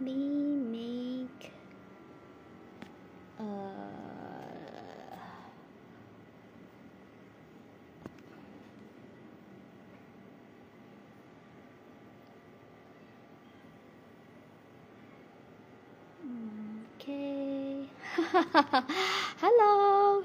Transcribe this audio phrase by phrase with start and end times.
[0.00, 1.52] me make
[3.38, 3.42] uh,
[16.96, 17.84] okay.
[19.40, 20.24] Hello.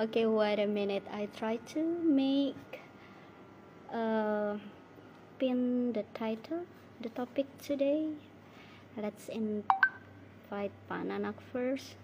[0.00, 1.02] Okay wait a minute.
[1.12, 2.80] I try to make
[3.92, 4.56] uh,
[5.38, 6.62] pin the title
[7.00, 8.10] the topic today
[8.98, 11.94] let's invite Pak Nanak first.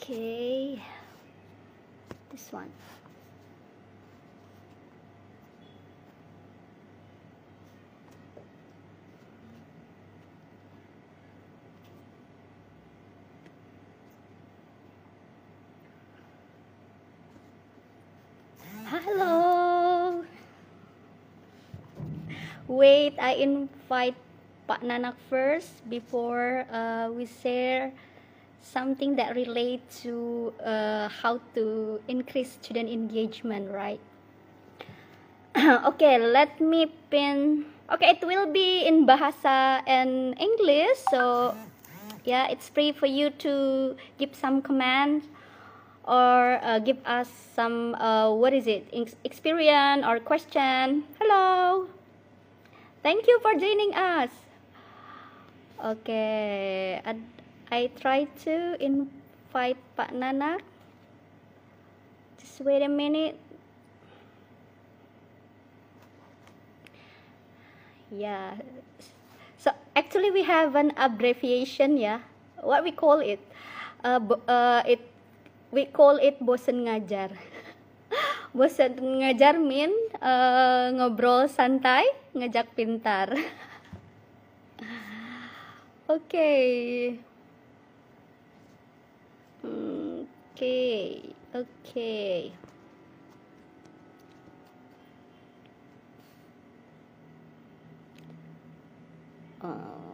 [0.00, 0.80] Okay.
[2.32, 2.72] This one
[22.80, 24.16] Wait, I invite
[24.64, 27.92] Pak Nanak first before uh, we share
[28.64, 34.00] something that relate to uh, how to increase student engagement, right?
[35.92, 37.68] okay, let me pin.
[37.92, 41.52] Okay, it will be in Bahasa and English, so
[42.24, 45.28] yeah, it's free for you to give some comments
[46.08, 48.88] or uh, give us some uh, what is it
[49.20, 51.84] experience or question hello
[53.02, 54.30] thank you for joining us.
[55.80, 57.16] Okay I,
[57.72, 60.60] I try to invite Pak Nanak
[62.38, 63.36] just wait a minute.
[68.10, 68.58] Yeah.
[69.56, 72.20] So actually we have an abbreviation yeah
[72.60, 73.40] what we call it?
[74.04, 75.00] Uh, uh, it
[75.72, 77.30] we call it bosen ngajar
[78.50, 82.02] bosen ngajar mean uh, ngobrol santai
[82.34, 83.30] ngajak pintar
[86.14, 86.50] oke
[89.62, 90.78] oke
[91.54, 92.50] oke okay.
[99.62, 100.09] uh.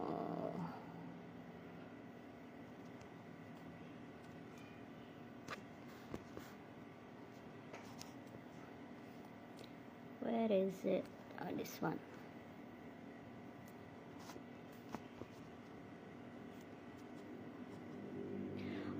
[10.37, 11.03] Where is it?
[11.41, 11.97] Oh this one.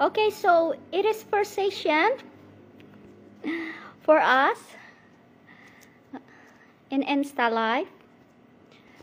[0.02, 2.18] Okay so it is first session
[4.02, 4.58] for us
[6.90, 7.88] in insta live.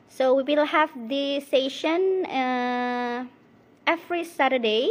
[0.09, 3.27] So we will have the session uh,
[3.87, 4.91] every saturday.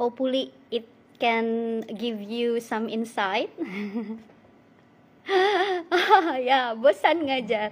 [0.00, 0.52] Hopefully
[1.20, 3.52] can give you some insight
[6.50, 7.70] yeah, bosan ngajar.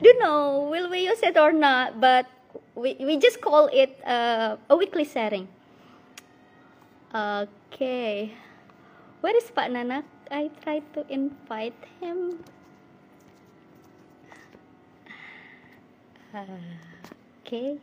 [0.00, 2.26] Don't know will we use it or not, but
[2.74, 5.48] we, we just call it uh, a weekly setting.
[7.14, 8.34] Okay,
[9.20, 10.02] where is Pak Nanak?
[10.30, 12.42] I try to invite him.
[16.34, 16.58] Uh,
[17.46, 17.78] okay.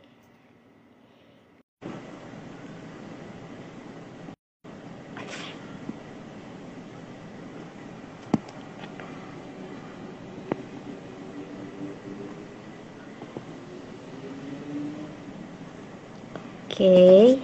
[16.72, 17.36] Okay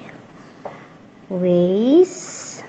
[1.28, 2.64] ways.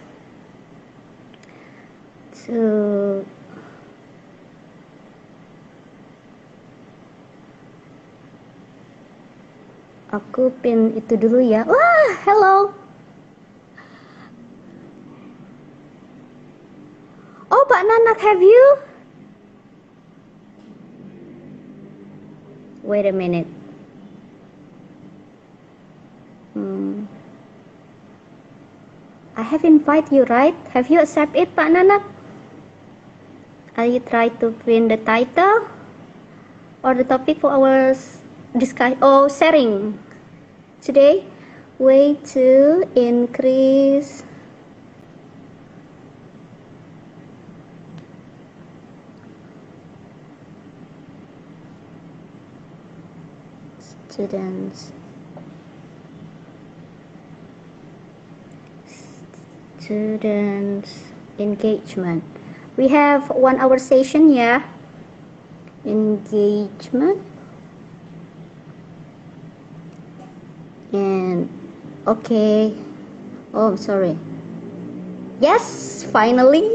[2.44, 3.24] To
[10.12, 11.64] aku pin itu dulu ya.
[11.64, 12.76] Wah hello.
[17.56, 18.66] Oh Pak Nanak have you?
[22.84, 23.59] Wait a minute
[29.60, 30.56] have invited you, right?
[30.72, 32.04] Have you accept it, Pak Nanak?
[33.76, 35.68] Are you try to print the title
[36.84, 37.92] or the topic for our
[38.56, 40.00] discussion or oh, sharing
[40.80, 41.28] today?
[41.78, 44.24] Way to increase
[54.08, 54.92] students
[59.90, 61.10] students
[61.42, 62.22] engagement
[62.78, 64.62] we have one hour session yeah
[65.82, 67.18] engagement
[70.94, 71.50] and
[72.10, 72.74] Okay.
[73.54, 74.18] Oh, sorry.
[75.38, 76.66] Yes, finally.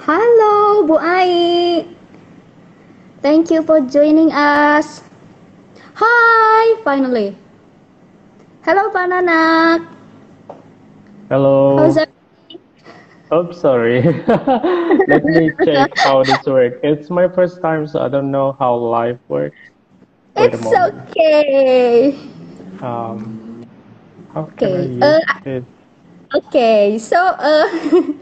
[0.00, 1.84] Hello, Bu Ai.
[3.20, 5.04] Thank you for joining us.
[6.00, 7.36] Hi, finally.
[8.64, 9.95] Hello, Pananak.
[11.28, 11.76] Hello.
[11.76, 11.98] How's?
[13.30, 14.02] Oh, sorry.
[15.06, 16.78] Let me check how this works.
[16.82, 19.56] It's my first time, so I don't know how live works.
[20.36, 22.14] Wait It's okay.
[22.82, 23.66] Um,
[24.36, 25.18] Okay, uh?
[26.34, 27.66] Okay, so uh,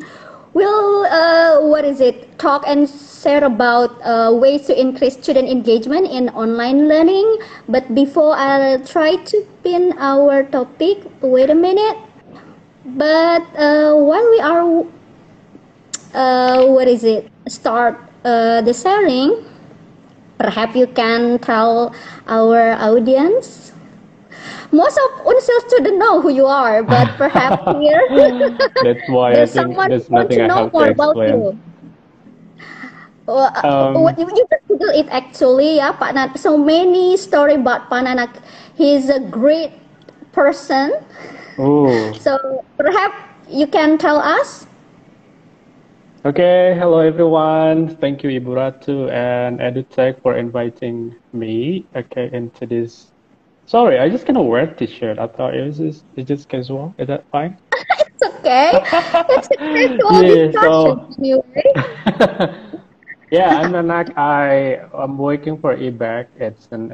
[0.54, 2.38] we'll uh, what is it?
[2.38, 7.26] Talk and share about uh, ways to increase student engagement in online learning.
[7.68, 11.96] But before I try to pin our topic, wait a minute.
[12.84, 14.84] But uh, while we are,
[16.14, 17.30] uh, what is it?
[17.48, 19.44] Start uh, the sharing.
[20.38, 21.94] Perhaps you can tell
[22.26, 23.72] our audience
[24.72, 28.02] most of Unsil students know who you are, but perhaps here
[28.80, 30.84] That's why I there's think someone there's who wants nothing to I know have to
[30.84, 31.58] more about you.
[33.26, 36.36] Uh, Um, you, you can Google it actually, yeah, Pak Nan.
[36.36, 38.32] So many story about Pak Nanak.
[38.76, 39.72] He's a great
[40.32, 40.92] person.
[41.58, 42.12] Ooh.
[42.14, 43.16] So perhaps
[43.48, 44.66] you can tell us.
[46.24, 47.96] Okay, hello everyone.
[48.00, 53.12] Thank you Ibu Ratu and EduTech for inviting me okay into this.
[53.66, 55.18] Sorry, I just gonna wear t-shirt.
[55.18, 56.94] I thought it was just it's just casual.
[56.98, 57.56] Is that fine?
[58.14, 58.70] It's okay.
[59.34, 61.66] it's a casual Yeah, discussion so- anyway.
[63.30, 64.16] yeah, I'm Nanak.
[64.16, 66.26] I am working for EBAC.
[66.38, 66.92] It's an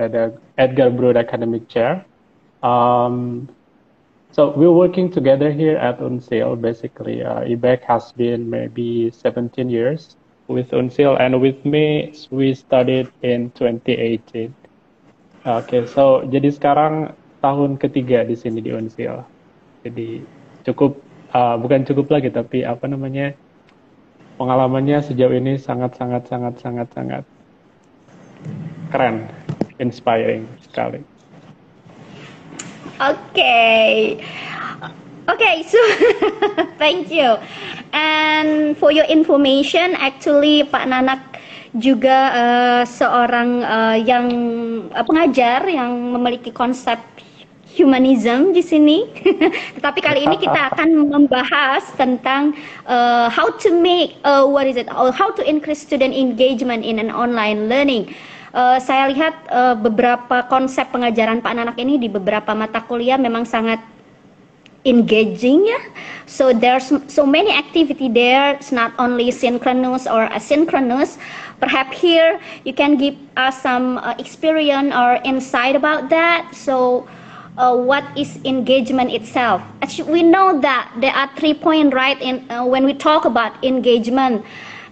[0.58, 2.04] Edgar Broad Academic Chair.
[2.62, 3.48] Um,
[4.40, 6.56] so we're working together here at Unsil.
[6.56, 10.16] Basically, uh, EBAC has been maybe 17 years
[10.48, 14.48] with Unsil, and with me, we started in 2018.
[15.44, 17.12] Oke, so jadi sekarang
[17.44, 19.20] tahun ketiga di sini di Unsil.
[19.84, 20.24] Jadi
[20.64, 20.96] cukup,
[21.36, 23.36] uh, bukan cukup lagi, tapi apa namanya?
[24.40, 27.24] pengalamannya sejauh ini sangat sangat sangat sangat sangat
[28.88, 29.28] keren,
[29.76, 31.04] inspiring sekali.
[33.00, 34.20] Okay.
[35.24, 35.80] Okay, so
[36.82, 37.40] thank you.
[37.96, 41.40] And for your information, actually Pak Nanak
[41.80, 44.26] juga uh, seorang uh, yang
[44.92, 47.00] uh, pengajar yang memiliki konsep
[47.72, 49.08] humanism di sini.
[49.78, 52.52] Tetapi kali ini kita akan membahas tentang
[52.84, 54.90] uh, how to make uh, what is it?
[54.92, 58.12] Or how to increase student engagement in an online learning.
[58.12, 63.46] Uh, saya lihat uh, beberapa konsep pengajaran Pak Nanak ini di beberapa mata kuliah memang
[63.46, 63.78] sangat
[64.84, 65.80] engaging ya.
[66.26, 68.56] So there's so many activity there.
[68.56, 71.20] It's not only synchronous or asynchronous.
[71.60, 76.48] Perhaps here you can give us some uh, experience or insight about that.
[76.56, 77.06] So
[77.60, 79.60] uh, what is engagement itself?
[79.82, 82.16] Actually, we know that there are three points, right?
[82.20, 84.42] In uh, when we talk about engagement,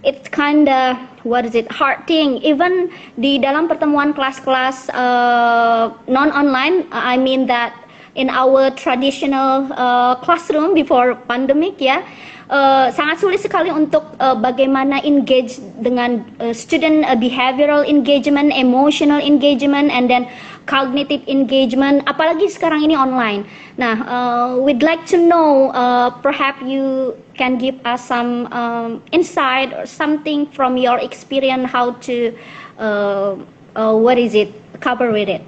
[0.05, 2.39] it's kind of what is it hard thing.
[2.43, 2.89] Even
[3.19, 7.75] di dalam pertemuan kelas-kelas uh, non online, I mean that
[8.15, 12.03] in our traditional uh, classroom before pandemic ya.
[12.49, 19.21] Uh, sangat sulit sekali untuk uh, bagaimana engage dengan uh, student uh, behavioral engagement, emotional
[19.21, 20.25] engagement, and then
[20.69, 22.05] cognitive engagement.
[22.05, 23.41] Apalagi sekarang ini online.
[23.81, 29.73] Nah, uh, we'd like to know, uh, perhaps you can give us some um, insight
[29.73, 32.37] or something from your experience how to,
[32.77, 33.33] uh,
[33.75, 35.41] uh, what is it, cover with it.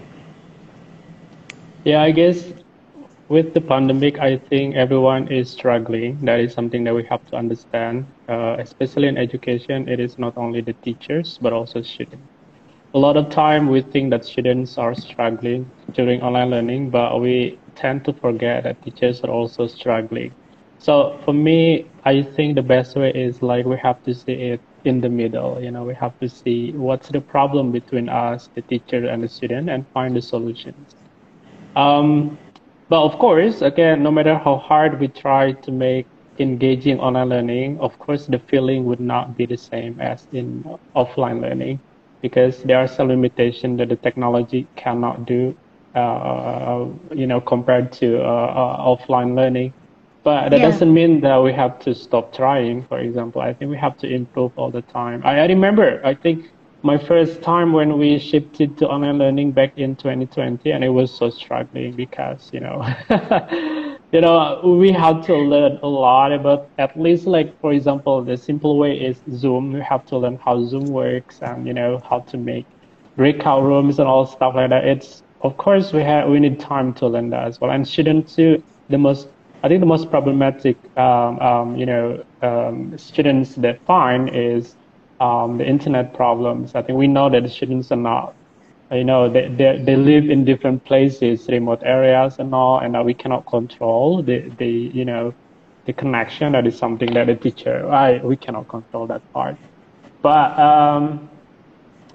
[1.85, 2.53] Yeah, I guess
[3.29, 6.19] with the pandemic, I think everyone is struggling.
[6.25, 9.87] That is something that we have to understand, uh, especially in education.
[9.89, 12.30] It is not only the teachers, but also students.
[12.93, 17.57] A lot of time we think that students are struggling during online learning, but we
[17.73, 20.33] tend to forget that teachers are also struggling.
[20.77, 24.59] So for me, I think the best way is like we have to see it
[24.83, 25.61] in the middle.
[25.61, 29.29] You know, we have to see what's the problem between us, the teacher, and the
[29.29, 30.95] student, and find the solutions.
[31.77, 32.37] Um,
[32.89, 36.07] but of course, again, no matter how hard we try to make
[36.39, 41.41] engaging online learning, of course, the feeling would not be the same as in offline
[41.41, 41.79] learning
[42.21, 45.55] because there are some limitations that the technology cannot do,
[45.95, 49.73] uh, you know, compared to uh, uh, offline learning.
[50.23, 50.61] But that Yeah.
[50.61, 52.83] doesn't mean that we have to stop trying.
[52.85, 55.21] For example, I think we have to improve all the time.
[55.25, 56.45] I, I remember, I think
[56.83, 61.11] my first time when we shifted to online learning back in 2020, and it was
[61.15, 62.83] so struggling because you know,
[64.11, 68.37] you know, we had to learn a lot about at least like for example, the
[68.37, 69.73] simple way is Zoom.
[69.73, 72.65] We have to learn how Zoom works and you know how to make
[73.15, 74.85] breakout rooms and all stuff like that.
[74.85, 77.71] It's of course we have we need time to learn that as well.
[77.71, 79.29] And students too, the most
[79.63, 84.75] I think the most problematic um, um, you know um, students that find is
[85.21, 86.75] um, the internet problems.
[86.75, 88.35] I think we know that students are not
[88.91, 93.13] you know they, they, they live in different places remote areas and all and we
[93.13, 95.33] cannot control the, the you know
[95.85, 99.57] the connection that is something that the teacher I, we cannot control that part
[100.21, 101.29] but um,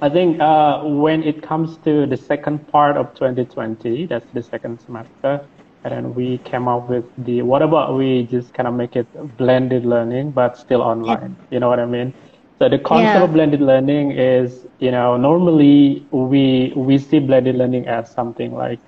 [0.00, 4.78] I think uh, when it comes to the second part of 2020, that's the second
[4.80, 5.49] semester,
[5.85, 9.09] and then we came up with the what about we just kind of make it
[9.38, 11.37] blended learning but still online?
[11.50, 12.12] You know what I mean?
[12.60, 13.25] So the concept Yeah.
[13.25, 18.80] of blended learning is, you know, normally we we see blended learning as something like,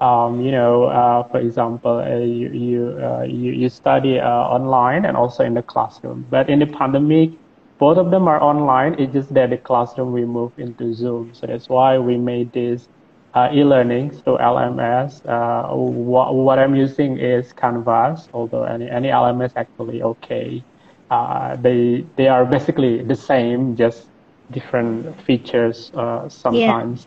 [0.00, 5.04] um, you know, uh, for example, uh, you you, uh, you you study uh, online
[5.04, 6.26] and also in the classroom.
[6.28, 7.30] But in the pandemic,
[7.78, 8.94] both of them are online.
[8.98, 11.32] It's just that the classroom we move into Zoom.
[11.34, 12.88] So that's why we made this
[13.34, 15.22] uh, e-learning through LMS.
[15.24, 20.64] Uh, what, what I'm using is Canvas, although any, any LMS actually okay.
[21.10, 24.08] Uh, they they are basically the same, just
[24.50, 27.06] different features uh, sometimes.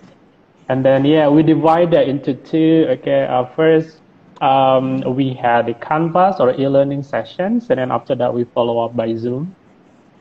[0.70, 2.86] And then yeah, we divide that into two.
[2.90, 4.02] Okay, uh, first
[4.42, 8.96] um, we had the Canvas or e-learning sessions, and then after that we follow up
[8.96, 9.56] by Zoom.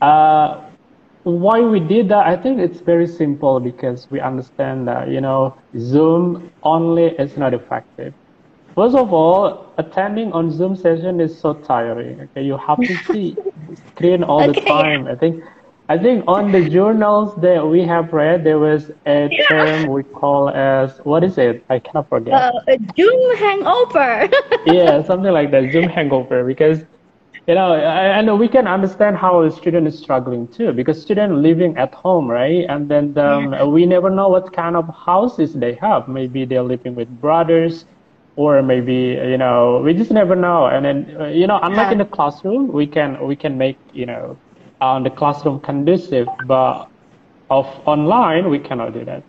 [0.01, 0.61] Uh,
[1.23, 5.57] why we did that, I think it's very simple because we understand that, you know,
[5.77, 8.13] Zoom only is not effective.
[8.75, 12.21] First of all, attending on Zoom session is so tiring.
[12.21, 13.37] Okay, you have to see
[14.01, 14.93] all the time.
[14.95, 15.27] I think,
[15.77, 20.49] I think on the journals that we have read, there was a term we call
[20.49, 21.63] as what is it?
[21.69, 24.29] I cannot forget Uh, a Zoom hangover.
[24.65, 26.85] yeah, something like that, Zoom hangover, because
[27.47, 31.77] you know, know we can understand how a student is struggling too, because student living
[31.77, 32.65] at home, right?
[32.67, 36.07] And then um, we never know what kind of houses they have.
[36.07, 37.85] Maybe they're living with brothers,
[38.37, 40.67] or maybe you know, we just never know.
[40.67, 41.93] And then uh, you know, unlike Yeah.
[41.93, 44.39] in the classroom, we can we can make you know,
[44.81, 46.89] uh, the classroom conducive, but
[47.49, 49.23] of online we cannot do that.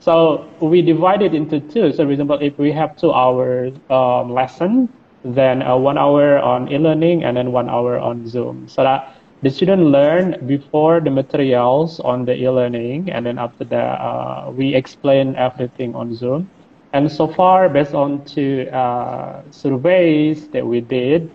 [0.00, 1.92] So we divide it into two.
[1.92, 4.88] So for example, if we have two hours um, lesson,
[5.24, 9.50] then uh, one hour on e-learning and then one hour on Zoom, so that the
[9.50, 15.36] student learn before the materials on the e-learning, and then after that uh, we explain
[15.36, 16.50] everything on Zoom.
[16.94, 21.28] And so far, based on two uh, surveys that we did,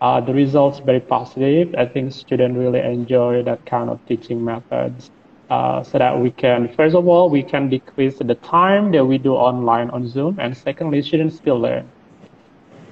[0.00, 1.74] uh, the results very positive.
[1.76, 5.10] I think students really enjoy that kind of teaching methods.
[5.50, 9.18] Uh, so that we can, first of all, we can decrease the time that we
[9.18, 11.86] do online on Zoom, and secondly, students still learn.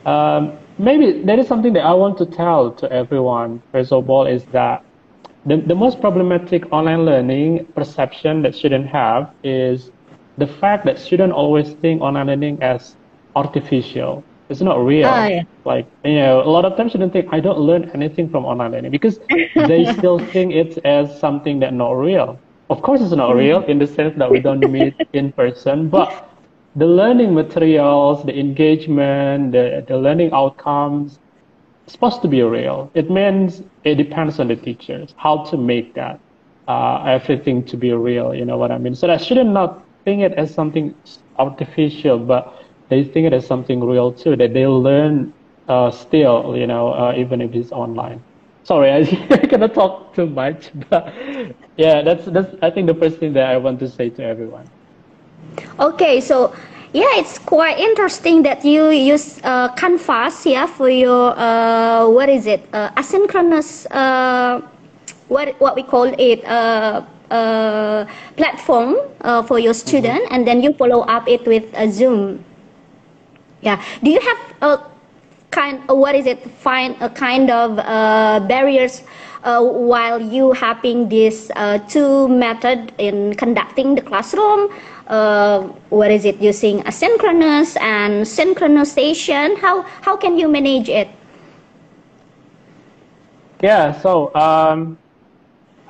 [0.05, 3.62] Um, maybe that is something that I want to tell to everyone.
[3.73, 4.85] First of all, is that
[5.47, 9.91] the, the most problematic online learning perception that students have is
[10.40, 12.97] the fact that students always think online learning as
[13.37, 14.26] artificial.
[14.49, 15.09] It's not real.
[15.09, 15.42] Ah, yeah.
[15.64, 18.73] Like, you know, a lot of times students think, I don't learn anything from online
[18.73, 19.20] learning because
[19.54, 22.40] they still think it as something that not real.
[22.70, 26.30] Of course, it's not real in the sense that we don't meet in person, but
[26.75, 31.18] the learning materials, the engagement, the, the learning outcomes,
[31.88, 32.90] supposed to be real.
[32.94, 36.20] It means it depends on the teachers how to make that
[36.68, 38.35] uh, everything to be real.
[38.35, 38.94] You know what I mean?
[38.94, 40.95] So that shouldn't not think it as something
[41.38, 42.54] artificial, but
[42.88, 44.37] they think it as something real too.
[44.37, 45.33] That they learn
[45.69, 48.23] uh, still, you know, uh, even if it's online.
[48.64, 49.04] Sorry, I,
[49.47, 51.14] cannot talk too much, but
[51.76, 54.71] yeah, that's that's I think the first thing that I want to say to everyone.
[55.78, 56.52] Okay, so
[56.92, 62.47] yeah, it's quite interesting that you use uh, Canvas, yeah, for your uh, what is
[62.47, 64.61] it, uh, asynchronous, uh,
[65.28, 66.45] what what we call it,
[67.30, 68.06] uh, uh,
[68.37, 72.44] platform uh, for your student, and then you follow up it with a Zoom.
[73.62, 74.70] Yeah, do you have a
[75.50, 79.02] kind, uh, what is it, find a kind of uh, barriers
[79.44, 84.72] uh, while you having this uh, two method in conducting the classroom?
[85.08, 89.58] Uh, what is it using asynchronous and synchronization?
[89.58, 91.08] How how can you manage it?
[93.60, 94.96] Yeah, so um,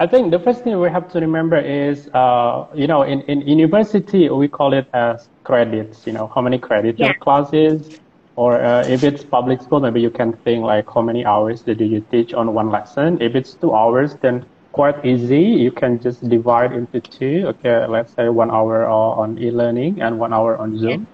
[0.01, 3.43] I think the first thing we have to remember is, uh, you know, in, in
[3.43, 7.15] university, we call it as credits, you know, how many credits your Yeah.
[7.15, 7.93] class is.
[8.37, 11.85] Or uh, if it's public school, maybe you can think like how many hours do
[11.85, 13.21] you teach on one lesson.
[13.21, 15.43] If it's two hours, then quite easy.
[15.43, 17.45] You can just divide into two.
[17.49, 21.09] Okay, let's say one hour on e-learning and one hour on Zoom.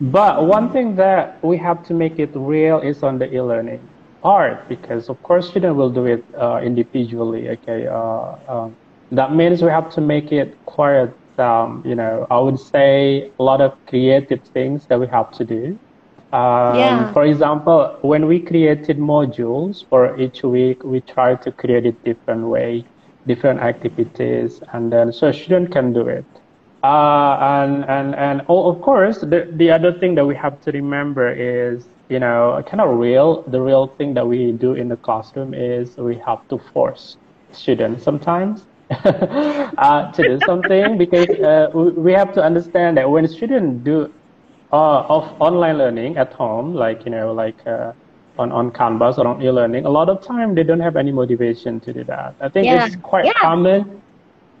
[0.00, 3.89] But one thing that we have to make it real is on the e-learning
[4.22, 7.48] part because of course student will do it uh, individually.
[7.50, 8.76] Okay, uh, um,
[9.10, 13.42] that means we have to make it quite um, you know, I would say a
[13.42, 15.78] lot of creative things that we have to do.
[16.32, 17.12] Um, Yeah.
[17.12, 22.46] For example, when we created modules for each week, we try to create it different
[22.48, 22.86] way,
[23.26, 26.26] different activities, and then so student can do it.
[26.82, 30.70] Uh, and and and oh, of course, the the other thing that we have to
[30.72, 33.42] remember is, you know, kind of real.
[33.48, 37.16] The real thing that we do in the classroom is we have to force
[37.52, 43.84] students sometimes uh, to do something because uh, we, have to understand that when students
[43.84, 44.12] do
[44.72, 47.92] uh, of online learning at home, like you know, like uh,
[48.38, 51.80] on on Canvas or on e-learning, a lot of time they don't have any motivation
[51.80, 52.34] to do that.
[52.40, 52.86] I think Yeah.
[52.86, 53.32] it's quite Yeah.
[53.34, 54.02] common.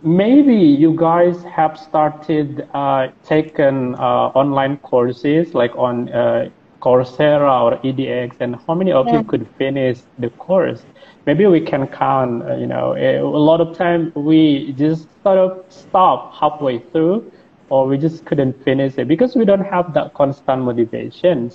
[0.02, 6.48] Maybe you guys have started uh, taken uh, online courses like on uh,
[6.80, 9.12] Coursera or EDX, and how many of Yeah.
[9.12, 10.84] you could finish the course?
[11.26, 12.42] Maybe we can count.
[12.42, 17.30] Uh, you know, a, a lot of time we just sort of stop halfway through,
[17.68, 21.50] or we just couldn't finish it because we don't have that constant motivation.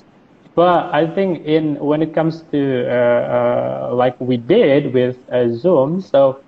[0.56, 2.92] But I think in when it comes to uh,
[3.92, 6.40] uh, like we did with uh, Zoom, so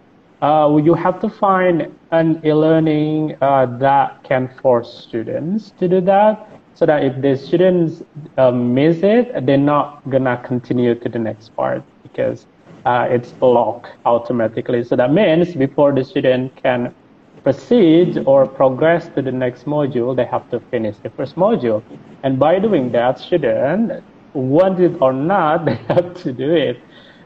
[0.41, 6.56] uh, you have to find an e-learning uh, that can force students to do that,
[6.77, 8.03] so that if the students
[8.38, 12.46] uh, miss it, they're not gonna continue to the next part because
[12.86, 14.84] uh, it's blocked automatically.
[14.84, 16.93] So that means before the student can
[17.43, 21.81] proceed or progress to the next module, they have to finish the first module.
[22.24, 24.03] And by doing that, student,
[24.34, 26.77] want it or not, they have to do it.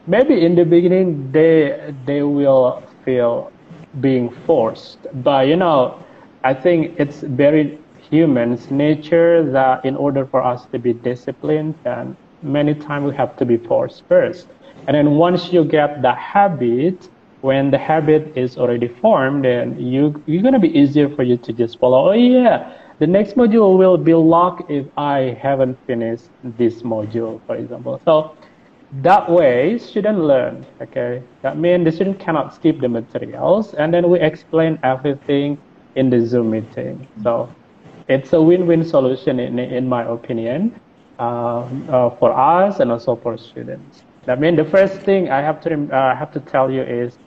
[0.06, 3.52] Maybe in the beginning, they they will feel
[4.00, 6.02] being forced, but you know,
[6.42, 7.78] I think it's very
[8.12, 13.34] human's nature that in order for us to be disciplined, and many times we have
[13.38, 14.46] to be forced first.
[14.86, 17.08] And then once you get the habit,
[17.40, 21.52] when the habit is already formed, then you you're gonna be easier for you to
[21.54, 22.10] just follow.
[22.10, 27.56] Oh yeah, the next module will be locked if I haven't finished this module, for
[27.56, 27.98] example.
[28.04, 28.36] So
[29.00, 30.66] that way, student learn.
[30.82, 35.56] Okay, that means the student cannot skip the materials, and then we explain everything
[35.96, 37.08] in the Zoom meeting.
[37.22, 37.48] So
[38.12, 40.74] it's a win-win solution in in my opinion,
[41.18, 44.02] uh, uh, for us and also for students.
[44.26, 47.18] I mean, the first thing I have to uh, have to tell you is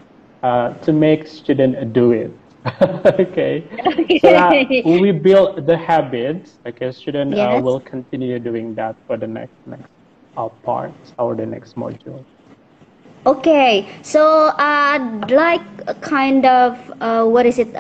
[0.44, 2.32] uh, to make student do it.
[3.22, 3.64] okay.
[4.22, 6.58] So that we build the habits.
[6.66, 9.90] Okay, student uh, will continue doing that for the next next
[10.38, 12.24] uh, part or the next module.
[13.26, 17.74] Okay, so I'd like a kind of uh, what is it?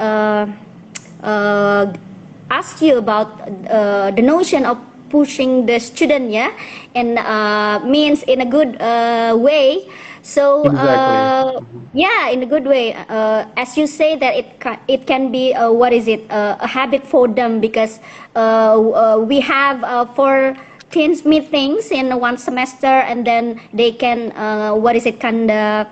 [2.45, 3.29] Uh, uh, ask you about
[3.69, 4.77] uh, the notion of
[5.09, 6.51] pushing the student, yeah,
[6.95, 9.87] and uh, means in a good uh, way.
[10.21, 11.89] So uh, Exactly.
[11.93, 12.93] yeah, in a good way.
[12.93, 16.57] Uh, as you say that it ca- it can be uh, what is it uh,
[16.59, 17.99] a habit for them because
[18.35, 20.55] uh, uh, we have uh, for
[20.91, 25.87] teens meetings in one semester and then they can uh, what is it kind of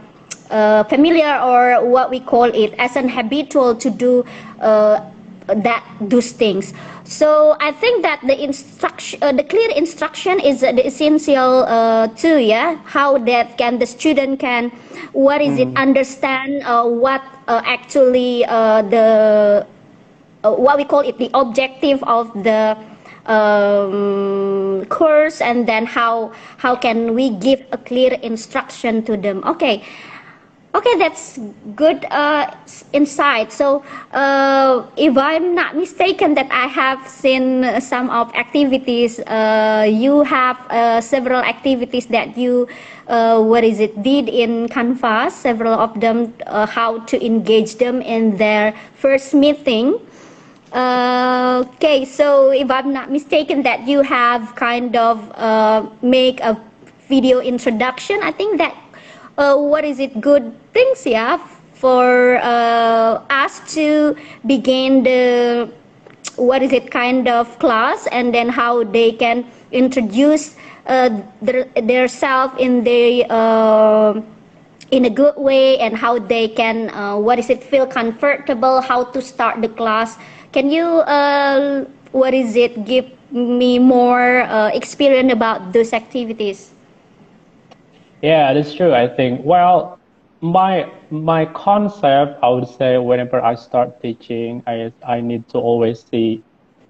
[0.50, 4.24] uh, familiar or what we call it as an habitual to do
[4.60, 5.00] uh,
[5.48, 6.74] that those things.
[7.04, 12.40] So i think that the instruction uh, the clear instruction is the essential uh, too
[12.40, 14.72] yeah how that can the student can
[15.12, 19.68] what is it understand uh, what uh, actually uh, the
[20.44, 22.78] uh, what we call it the objective of the
[23.26, 29.44] um, course and then how how can we give a clear instruction to them.
[29.46, 29.84] Okay
[30.76, 31.38] okay that's
[31.76, 32.50] good uh,
[32.94, 39.86] insight so uh, if i'm not mistaken that i have seen some of activities uh,
[39.88, 42.68] you have uh, several activities that you
[43.08, 48.02] uh, what is it did in canvas several of them uh, how to engage them
[48.02, 50.00] in their first meeting
[50.74, 55.22] okay, so if I'm not mistaken, that you have kind of
[56.02, 56.60] make a
[57.08, 58.20] video introduction.
[58.24, 58.74] I think that
[59.38, 60.20] uh, what is it?
[60.22, 61.38] Good things, yeah,
[61.74, 64.16] for uh, us to
[64.46, 65.72] begin the
[66.36, 70.56] what is it kind of class, and then how they can introduce
[70.88, 71.10] uh,
[71.42, 73.26] their their self in the.
[73.30, 74.22] Uh,
[74.92, 79.04] in a good way and how they can uh, what is it feel comfortable how
[79.04, 80.18] to start the class
[80.52, 86.74] can you uh, what is it give me more uh, experience about those activities
[88.24, 88.94] Yeah, that's true.
[88.94, 89.42] I think.
[89.46, 90.00] Well,
[90.42, 96.04] my my concept, I would say, whenever I start teaching, I I need to always
[96.12, 96.44] see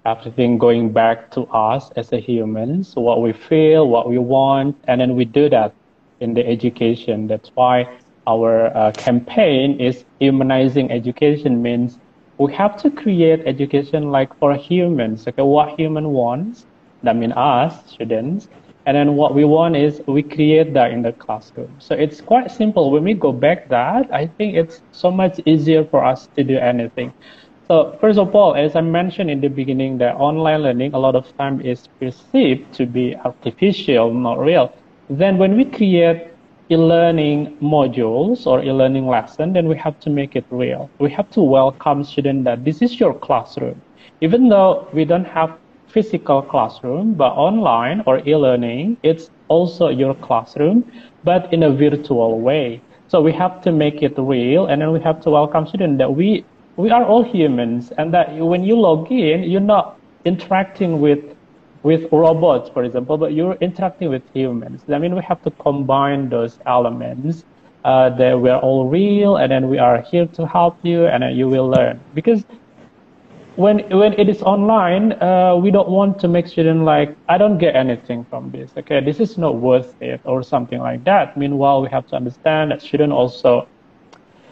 [0.06, 5.00] everything going back to us as a humans, what we feel, what we want, and
[5.00, 5.74] then we do that
[6.20, 7.26] in the education.
[7.28, 7.88] That's why
[8.26, 11.98] our uh, campaign is humanizing education means
[12.38, 16.66] we have to create education like for humans, okay, what human wants,
[17.02, 18.48] that means us, students,
[18.86, 21.74] and then what we want is we create that in the classroom.
[21.78, 22.90] So it's quite simple.
[22.90, 26.58] When we go back that, I think it's so much easier for us to do
[26.58, 27.12] anything.
[27.66, 31.16] So first of all, as I mentioned in the beginning, that online learning a lot
[31.16, 34.70] of time is perceived to be artificial, not real.
[35.08, 36.28] Then when we create
[36.68, 40.90] e-learning modules or e-learning lesson, then we have to make it real.
[40.98, 43.80] We have to welcome students that this is your classroom.
[44.20, 45.58] Even though we don't have
[45.94, 50.84] physical classroom, but online or e-learning, it's also your classroom,
[51.22, 52.80] but in a virtual way.
[53.06, 56.12] So we have to make it real, and then we have to welcome students that
[56.12, 56.44] we
[56.76, 61.22] we are all humans, and that when you log in, you're not interacting with
[61.84, 64.82] with robots, for example, but you're interacting with humans.
[64.88, 67.44] I mean, we have to combine those elements
[67.84, 71.36] uh, that we're all real, and then we are here to help you, and then
[71.36, 72.00] you will learn.
[72.14, 72.42] Because
[73.56, 77.58] when when it is online, uh, we don't want to make students like, I don't
[77.58, 78.72] get anything from this.
[78.76, 81.36] Okay, this is not worth it, or something like that.
[81.36, 83.68] Meanwhile, we have to understand that students also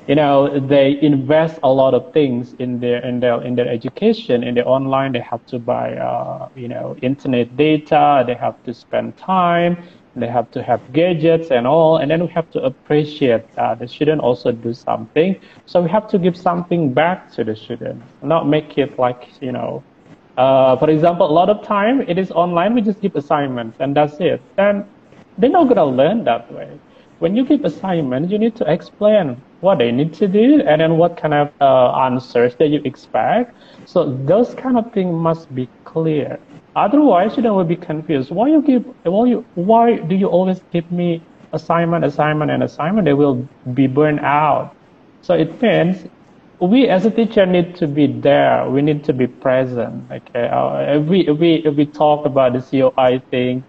[0.08, 4.42] you know they invest a lot of things in their in their in their education
[4.42, 8.74] in the online they have to buy uh, you know internet data they have to
[8.74, 9.76] spend time
[10.16, 13.88] they have to have gadgets and all and then we have to appreciate uh, the
[13.88, 18.46] student also do something so we have to give something back to the student not
[18.46, 19.82] make it like you know
[20.36, 23.96] uh, for example a lot of time it is online we just give assignments and
[23.96, 24.84] that's it and
[25.38, 26.78] they're not going to learn that way
[27.20, 30.98] when you give assignments you need to explain what they need to do and then
[30.98, 33.54] what kind of uh, answers that you expect.
[33.86, 36.38] So those kind of things must be clear.
[36.74, 38.30] Otherwise, you know, will be confused.
[38.30, 38.84] Why you give?
[39.04, 39.44] Why you?
[39.54, 43.04] Why do you always give me assignment, assignment, and assignment?
[43.04, 44.74] They will be burned out.
[45.20, 46.06] So it means
[46.60, 48.68] we as a teacher need to be there.
[48.70, 50.10] We need to be present.
[50.10, 50.48] Okay.
[50.48, 53.64] Uh, if we if we if we talk about the COI thing,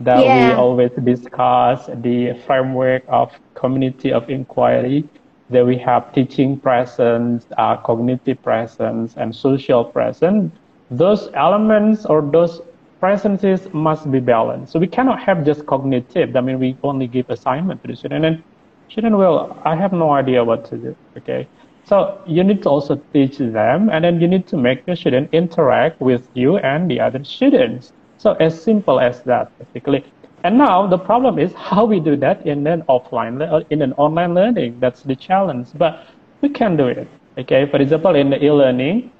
[0.00, 0.48] that yeah.
[0.48, 5.08] we always discuss the framework of community of inquiry
[5.50, 10.52] that we have teaching presence, uh, cognitive presence, and social presence,
[10.90, 12.60] those elements or those
[13.00, 14.72] presences must be balanced.
[14.72, 16.34] So we cannot have just cognitive.
[16.36, 18.42] I mean, we only give assignment to the student, and
[18.88, 20.96] student will, I have no idea what to do.
[21.18, 21.46] Okay.
[21.84, 25.28] So you need to also teach them, and then you need to make the student
[25.32, 27.92] interact with you and the other students.
[28.16, 30.04] So as simple as that, basically.
[30.44, 33.92] And now the problem is how we do that in an offline, uh, in an
[33.94, 34.80] online learning.
[34.80, 36.06] That's the challenge, but
[36.40, 37.08] we can do it.
[37.36, 39.10] Okay, for example, in the e-learning,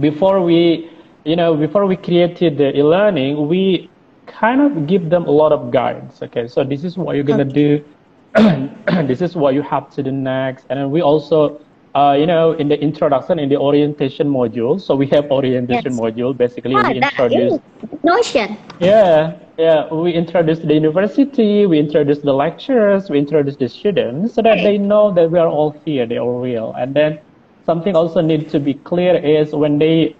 [0.00, 0.90] before we,
[1.24, 3.90] you know, before we created the e-learning, we
[4.26, 6.22] kind of give them a lot of guides.
[6.22, 7.52] Okay, so this is what you're gonna okay.
[7.52, 7.84] do.
[9.06, 11.60] this is what you have to do next, and then we also
[11.96, 14.78] uh, you know, in the introduction, in the orientation module.
[14.78, 16.00] So we have orientation yes.
[16.00, 16.36] module.
[16.36, 17.58] Basically, ah, we introduce
[18.02, 18.58] Notion.
[18.80, 19.92] Yeah, yeah.
[19.92, 21.64] We introduce the university.
[21.64, 23.08] We introduce the lecturers.
[23.08, 26.06] We introduce the students so that they know that we are all here.
[26.06, 26.74] They are real.
[26.76, 27.18] And then
[27.66, 30.16] something also needs to be clear is when they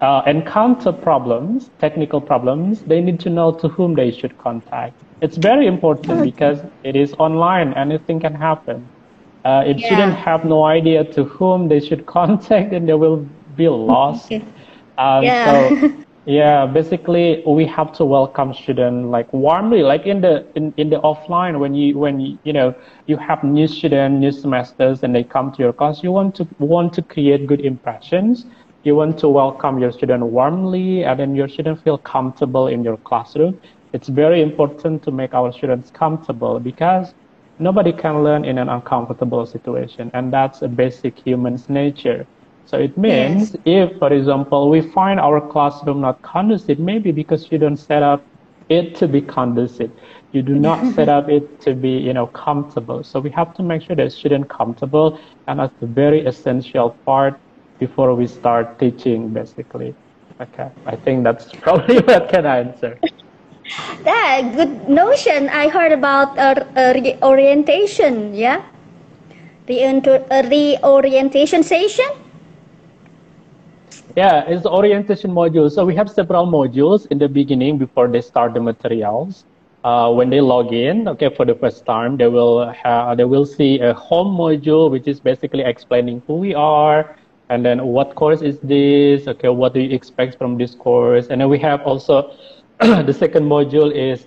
[0.00, 4.94] uh, encounter problems, technical problems, they need to know to whom they should contact.
[5.20, 7.72] It's very important because it is online.
[7.74, 8.86] Anything can happen.
[9.44, 9.86] Uh, if yeah.
[9.86, 14.30] students have no idea to whom they should contact, then they will be lost.
[14.98, 15.68] Um, yeah.
[15.68, 15.92] So,
[16.28, 21.00] yeah, basically we have to welcome students like warmly, like in the in, in the
[21.00, 22.74] offline when you when you, you know
[23.06, 26.02] you have new students, new semesters, and they come to your class.
[26.02, 28.44] You want to want to create good impressions.
[28.84, 32.98] You want to welcome your student warmly, and then your student feel comfortable in your
[32.98, 33.58] classroom.
[33.94, 37.14] It's very important to make our students comfortable because
[37.58, 42.26] nobody can learn in an uncomfortable situation, and that's a basic human's nature.
[42.68, 43.90] So it means yes.
[43.90, 48.22] if, for example, we find our classroom not conducive, maybe because you don't set up
[48.68, 49.90] it to be conducive.
[50.32, 53.02] You do not set up it to be, you know, comfortable.
[53.02, 57.40] So we have to make sure that student comfortable, and that's the very essential part
[57.78, 59.94] before we start teaching, basically.
[60.38, 62.98] Okay, I think that's probably what can I answer.
[64.04, 65.48] that good notion.
[65.48, 68.34] I heard about a, a reorientation.
[68.34, 68.60] Yeah,
[69.70, 72.27] a reorientation session.
[74.18, 75.70] Yeah, it's the orientation module.
[75.70, 79.44] So we have several modules in the beginning before they start the materials.
[79.84, 83.46] Uh, when they log in, okay, for the first time, they will have, they will
[83.46, 87.16] see a home module, which is basically explaining who we are,
[87.48, 91.40] and then what course is this, okay, what do you expect from this course, and
[91.40, 92.34] then we have also
[92.80, 94.26] the second module is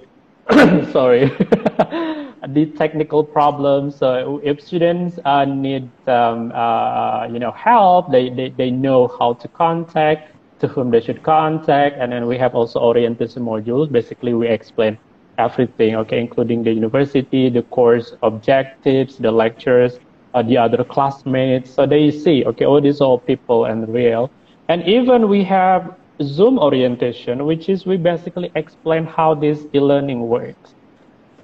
[0.94, 1.30] sorry
[2.50, 3.96] the technical problems.
[3.98, 9.34] So if students uh, need um, uh, you know help, they, they they know how
[9.34, 13.92] to contact, to whom they should contact, and then we have also orientation modules.
[13.92, 14.98] Basically, we explain
[15.38, 20.00] everything, okay, including the university, the course objectives, the lectures,
[20.34, 21.72] uh, the other classmates.
[21.72, 24.32] So they see, okay, all these are people and real.
[24.68, 30.76] And even we have Zoom orientation, which is we basically explain how this e-learning works.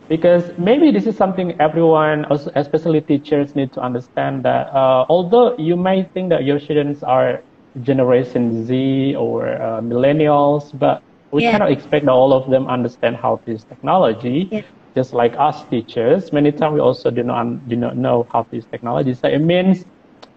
[0.09, 5.75] Because maybe this is something everyone, especially teachers, need to understand that uh, although you
[5.75, 7.43] may think that your students are
[7.81, 11.51] Generation Z or uh, millennials, but we yeah.
[11.51, 14.47] cannot expect that all of them understand how to use technology.
[14.51, 14.61] Yeah.
[14.95, 18.55] Just like us teachers, many times we also do not do not know how to
[18.55, 19.13] use technology.
[19.13, 19.85] So it means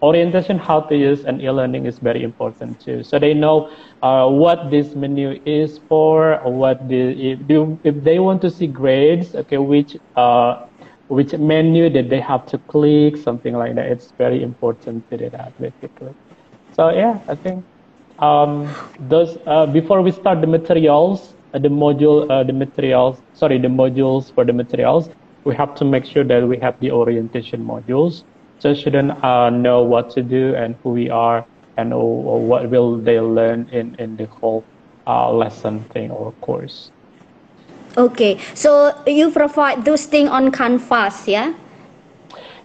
[0.01, 3.03] orientation how to use and e-learning is very important too.
[3.03, 3.69] So they know
[4.01, 7.39] uh, what this menu is for, what the if,
[7.83, 10.65] if they want to see grades, okay, which uh,
[11.07, 13.87] which menu that they have to click, something like that.
[13.87, 16.13] It's very important to do that basically.
[16.75, 17.63] So yeah, I think
[18.19, 23.59] um, those uh, before we start the materials, uh, the module, uh, the materials, sorry,
[23.59, 25.09] the modules for the materials,
[25.43, 28.23] we have to make sure that we have the orientation modules
[28.61, 31.45] so students uh, know what to do and who we are
[31.77, 34.63] and or, what will they learn in, in the whole
[35.07, 36.91] uh, lesson thing or course.
[37.97, 41.53] Okay, so you provide those things on Canvas, yeah?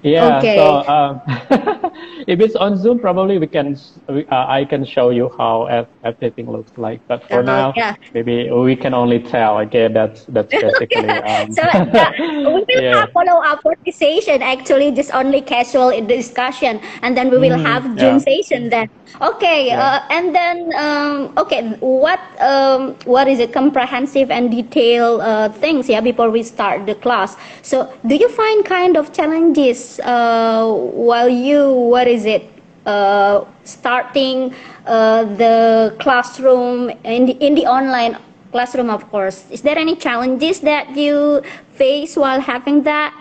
[0.07, 0.39] Yeah.
[0.39, 0.57] Okay.
[0.57, 1.21] So um,
[2.31, 3.77] if it's on Zoom, probably we can
[4.09, 7.01] uh, I can show you how everything looks like.
[7.09, 7.97] But for uh, now, yeah.
[8.15, 9.59] maybe we can only tell.
[9.67, 11.11] Okay, that's that's basically.
[11.11, 13.07] Um, so yeah, we will yeah.
[13.11, 14.43] follow up conversation.
[14.43, 18.31] Actually, just only casual discussion, and then we will mm, have June yeah.
[18.31, 18.89] session then.
[19.21, 20.07] Okay, yeah.
[20.07, 23.53] uh, and then um, okay, what um, what is it?
[23.53, 25.89] Comprehensive and detailed uh, things.
[25.89, 27.35] Yeah, before we start the class.
[27.63, 29.96] So, do you find kind of challenges?
[30.01, 32.45] Uh, while you what is it
[32.87, 34.55] uh, starting
[34.87, 38.17] uh, the classroom in the, in the online
[38.53, 39.45] classroom of course.
[39.51, 43.13] Is there any challenges that you face while having that?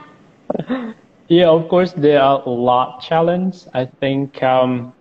[1.27, 3.65] Yeah of course there are a lot challenge.
[3.73, 4.93] I think um,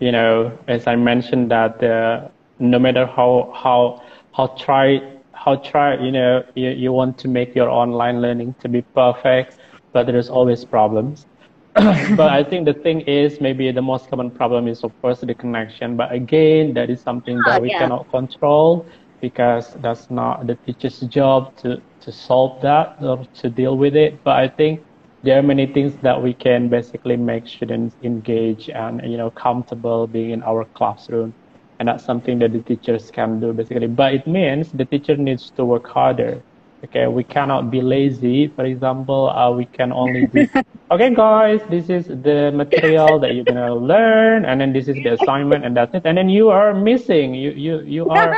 [0.00, 5.00] you know as i mentioned that uh, no matter how how how try
[5.32, 9.56] how try you know you, you want to make your online learning to be perfect
[9.92, 11.26] but there's always problems.
[11.74, 15.34] but I think the thing is maybe the most common problem is of course the
[15.34, 15.96] connection.
[15.96, 17.78] But again, that is something that oh, we yeah.
[17.78, 18.84] cannot control
[19.20, 24.22] because that's not the teacher's job to, to solve that or to deal with it.
[24.24, 24.82] But I think
[25.22, 30.08] there are many things that we can basically make students engage and you know comfortable
[30.08, 31.32] being in our classroom.
[31.78, 33.86] And that's something that the teachers can do basically.
[33.86, 36.42] But it means the teacher needs to work harder
[36.84, 38.48] okay we cannot be lazy.
[38.48, 40.48] For example uh, we can only do
[40.90, 45.14] okay guys this is the material that you're gonna learn and then this is the
[45.14, 46.02] assignment and that's it.
[46.04, 47.34] And then you are missing.
[47.34, 48.34] You you you are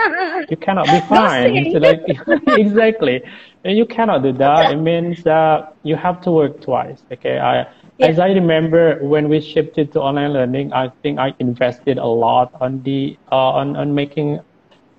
[0.50, 1.72] you cannot be fine.
[1.72, 2.02] So like
[2.58, 3.22] exactly.
[3.64, 4.72] And you cannot do that.
[4.72, 7.02] It means that you have to work twice.
[7.12, 7.64] Okay i
[7.98, 8.06] yeah.
[8.08, 12.50] as i remember when we shifted to online learning i think i invested a lot
[12.60, 14.40] on the uh, on on making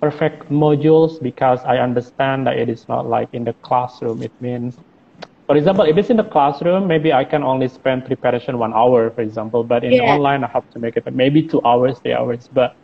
[0.04, 4.22] perfect modules because I understand that it is not like in the classroom.
[4.22, 4.76] It means,
[5.46, 9.10] for example, if it's in the classroom, maybe I can only spend preparation one hour,
[9.10, 10.12] for example, but in yeah.
[10.12, 12.50] online, I have to make it maybe two hours, three hours.
[12.52, 12.76] But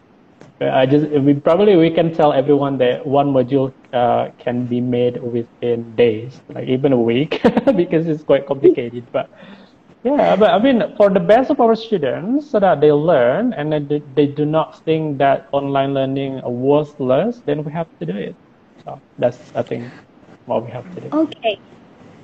[0.61, 5.23] I just, we probably, we can tell everyone that one module uh, can be made
[5.23, 7.43] within days, like even a week,
[7.77, 9.05] because it's quite complicated.
[9.13, 9.29] But
[10.03, 13.73] yeah, but I mean, for the best of our students, so that they learn and
[13.91, 18.37] they, they do not think that online learning worthless, then we have to do it.
[18.85, 19.93] So that's, I think,
[20.47, 21.09] what we have to do.
[21.13, 21.59] Okay.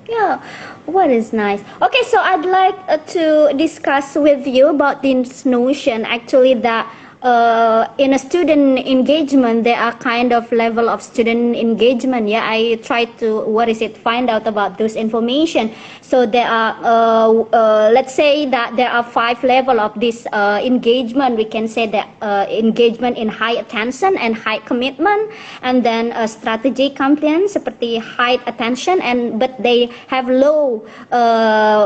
[0.09, 0.41] Yeah,
[0.85, 1.61] what is nice.
[1.81, 6.87] Okay, so I'd like uh, to discuss with you about this notion actually that
[7.21, 12.45] uh, in a student engagement there are kind of level of student engagement yeah.
[12.45, 15.73] I try to what is it find out about those information.
[16.01, 20.61] So there are uh, uh, let's say that there are five level of this uh,
[20.63, 21.37] engagement.
[21.37, 25.31] We can say that uh, engagement in high attention and high commitment
[25.63, 30.85] and then uh, strategic compliance seperti high attention and but they have low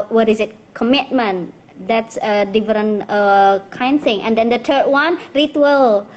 [0.09, 1.53] what is it commitment
[1.87, 6.07] that's a different uh, kind thing and then the third one ritual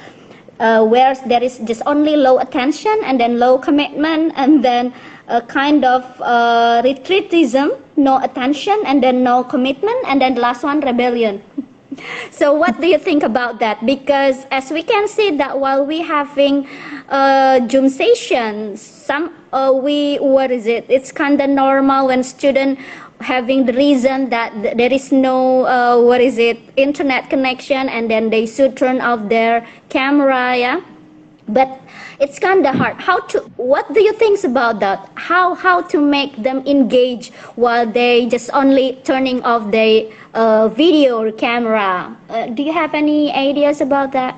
[0.59, 4.93] uh, where there is just only low attention and then low commitment and then
[5.27, 10.63] a kind of uh, retreatism no attention and then no commitment and then the last
[10.63, 11.41] one rebellion
[12.31, 13.85] so what do you think about that?
[13.85, 16.67] Because as we can see that while we having
[17.09, 20.85] uh, Zoom sessions, some uh, we what is it?
[20.89, 22.79] It's kind of normal when student
[23.25, 28.29] having the reason that there is no uh, what is it internet connection and then
[28.29, 30.81] they should turn off their camera yeah?
[31.47, 31.81] But
[32.19, 32.95] it's kind of hard.
[33.01, 35.09] How to what do you think about that?
[35.15, 41.21] How how to make them engage while they just only turning off their uh, video
[41.21, 42.15] or camera?
[42.29, 44.35] Uh, do you have any ideas about that?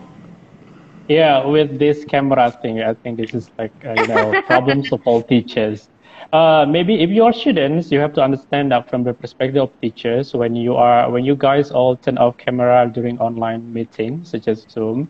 [1.07, 5.01] Yeah with this camera thing i think this is like uh, you know problems of
[5.05, 5.87] all teachers
[6.33, 10.33] uh, maybe if you're students, you have to understand that from the perspective of teachers.
[10.33, 14.65] When you are, when you guys all turn off camera during online meetings, such as
[14.69, 15.09] Zoom,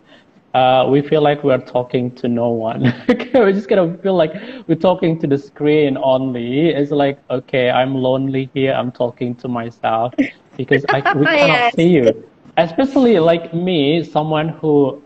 [0.53, 2.81] uh, we feel like we're talking to no one.
[3.07, 4.33] we just kind of feel like
[4.67, 6.69] we're talking to the screen only.
[6.69, 8.73] It's like, okay, I'm lonely here.
[8.73, 10.13] I'm talking to myself
[10.55, 11.75] because I, we cannot yes.
[11.75, 12.29] see you.
[12.57, 15.01] Especially like me, someone who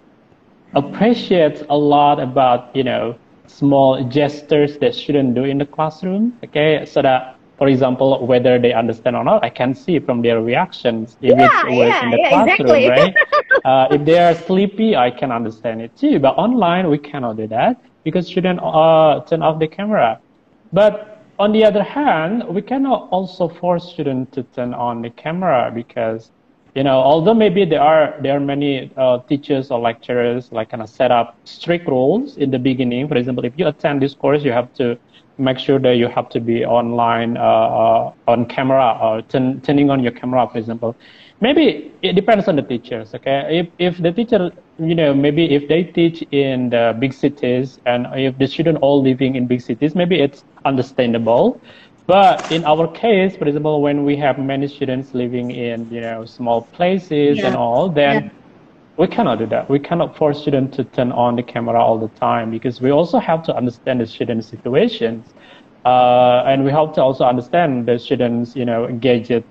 [0.74, 3.18] appreciates a lot about, you know,
[3.52, 6.38] small gestures that shouldn't do in the classroom.
[6.44, 10.42] Okay, so that for example, whether they understand or not, I can see from their
[10.42, 12.90] reactions if yeah, it's yeah, in the yeah, classroom, exactly.
[12.90, 13.16] right?
[13.66, 16.18] uh, if they are sleepy, I can understand it too.
[16.18, 20.20] But online, we cannot do that because students uh, turn off the camera.
[20.74, 25.72] But on the other hand, we cannot also force students to turn on the camera
[25.72, 26.32] because
[26.76, 30.82] you know, although maybe there are there are many uh, teachers or lecturers like kind
[30.82, 33.08] of set up strict rules in the beginning.
[33.08, 34.98] For example, if you attend this course, you have to
[35.38, 39.90] make sure that you have to be online uh, uh, on camera or turn, turning
[39.90, 40.96] on your camera, for example.
[41.42, 43.14] Maybe it depends on the teachers.
[43.16, 47.80] Okay, if if the teacher, you know, maybe if they teach in the big cities
[47.86, 51.60] and if the students all living in big cities, maybe it's understandable.
[52.08, 56.26] But in our case, for example, when we have many students living in you know
[56.26, 57.48] small places yeah.
[57.48, 58.30] and all, then yeah.
[58.98, 59.70] we cannot do that.
[59.70, 63.20] We cannot force students to turn on the camera all the time because we also
[63.20, 65.34] have to understand the students' situations,
[65.86, 69.46] uh, and we have to also understand the students' you know gadget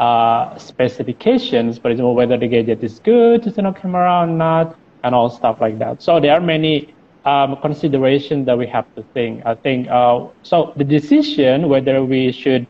[0.00, 1.78] uh, specifications.
[1.78, 5.30] For example, whether the gadget is good to turn on camera or not, and all
[5.30, 6.02] stuff like that.
[6.02, 9.42] So there are many um, consideration that we have to think.
[9.46, 10.72] I think uh, so.
[10.76, 12.66] The decision whether we should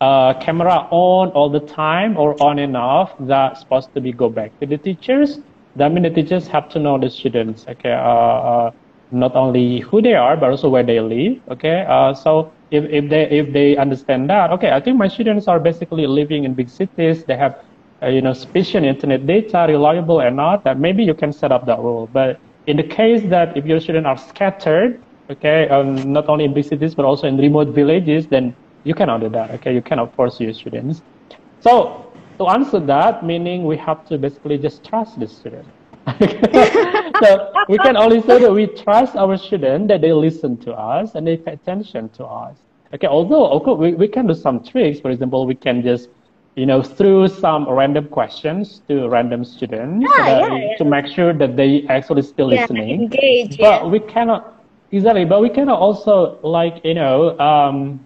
[0.00, 4.28] uh, camera on all the time or on and off that's supposed to be go
[4.28, 5.38] back to the teachers.
[5.76, 7.64] That means the teachers have to know the students.
[7.68, 8.70] Okay, uh, uh,
[9.12, 11.40] not only who they are but also where they live.
[11.50, 15.46] Okay, uh, so if, if they if they understand that, okay, I think my students
[15.46, 17.24] are basically living in big cities.
[17.24, 17.62] They have
[18.02, 20.64] uh, you know sufficient internet data, reliable or not.
[20.64, 23.80] That maybe you can set up that rule, but in the case that if your
[23.80, 28.26] students are scattered, okay, um, not only in big cities but also in remote villages,
[28.26, 29.50] then you cannot do that.
[29.52, 31.02] Okay, you cannot force your students.
[31.60, 35.66] So to answer that, meaning we have to basically just trust the student.
[37.22, 41.14] so we can only say that we trust our students that they listen to us
[41.14, 42.56] and they pay attention to us.
[42.94, 45.00] Okay, although okay, we, we can do some tricks.
[45.00, 46.08] For example, we can just
[46.54, 50.76] you know, through some random questions to random students yeah, uh, yeah, yeah.
[50.76, 52.90] to make sure that they actually still listening.
[52.90, 58.04] Engage, but we cannot exactly, but we cannot also like you know, um,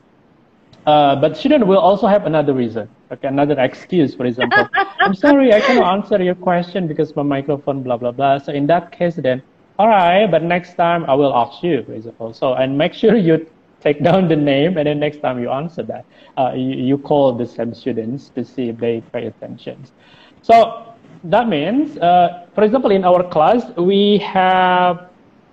[0.86, 4.14] uh, but student will also have another reason, okay, another excuse.
[4.14, 4.68] For example,
[5.00, 8.38] I'm sorry, I cannot answer your question because my microphone, blah blah blah.
[8.38, 9.42] So in that case, then
[9.78, 12.32] all right, but next time I will ask you, for example.
[12.32, 13.44] So and make sure you
[13.80, 16.04] take down the name, and then next time you answer that,
[16.36, 19.84] uh, you, you call the same students to see if they pay attention.
[20.42, 25.10] So that means, uh, for example, in our class, we have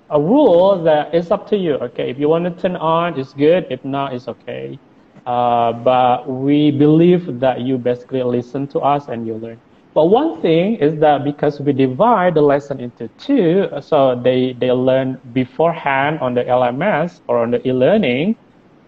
[0.09, 1.73] a rule that is up to you.
[1.75, 3.65] Okay, if you want to turn on, it's good.
[3.69, 4.77] If not, it's okay.
[5.25, 9.59] Uh, but we believe that you basically listen to us and you learn.
[9.93, 14.71] But one thing is that because we divide the lesson into two, so they, they
[14.71, 18.36] learn beforehand on the LMS or on the e-learning,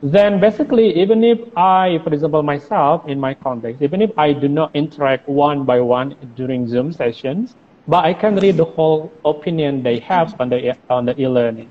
[0.02, 4.48] then basically even if I, for example, myself in my context, even if I do
[4.48, 7.56] not interact one by one during Zoom sessions,
[7.88, 11.70] but I can read the whole opinion they have on the on the e-learning.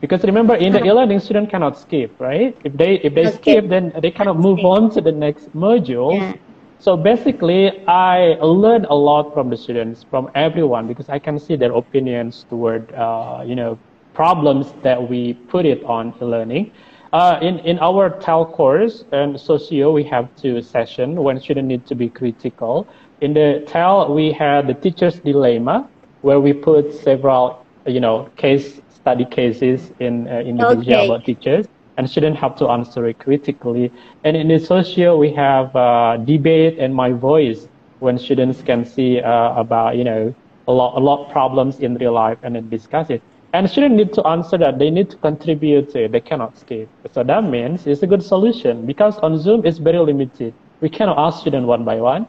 [0.00, 2.56] Because remember, in the e-learning, student cannot skip, right?
[2.64, 6.14] If they if they skip, then they cannot move on to the next module.
[6.14, 6.34] Yeah.
[6.82, 11.54] So basically, I learn a lot from the students, from everyone, because I can see
[11.54, 13.78] their opinions toward, uh, you know,
[14.14, 16.72] problems that we put it on e-learning.
[17.12, 21.86] Uh, in, in our TEL course and socio, we have two sessions when students need
[21.86, 22.88] to be critical.
[23.20, 25.88] In the TEL, we had the teacher's dilemma,
[26.22, 31.26] where we put several, you know, case study cases in uh, individual okay.
[31.26, 33.92] teachers and students have to answer it critically.
[34.24, 37.68] And in the social, we have uh, debate and my voice.
[38.02, 40.34] when students can see uh, about you know
[40.66, 43.22] a lot a lot problems in real life and then discuss it.
[43.54, 46.12] And students need to answer that they need to contribute to it.
[46.12, 46.88] They cannot skip.
[47.12, 50.54] So that means it's a good solution because on Zoom it's very limited.
[50.80, 52.26] We cannot ask students one by one.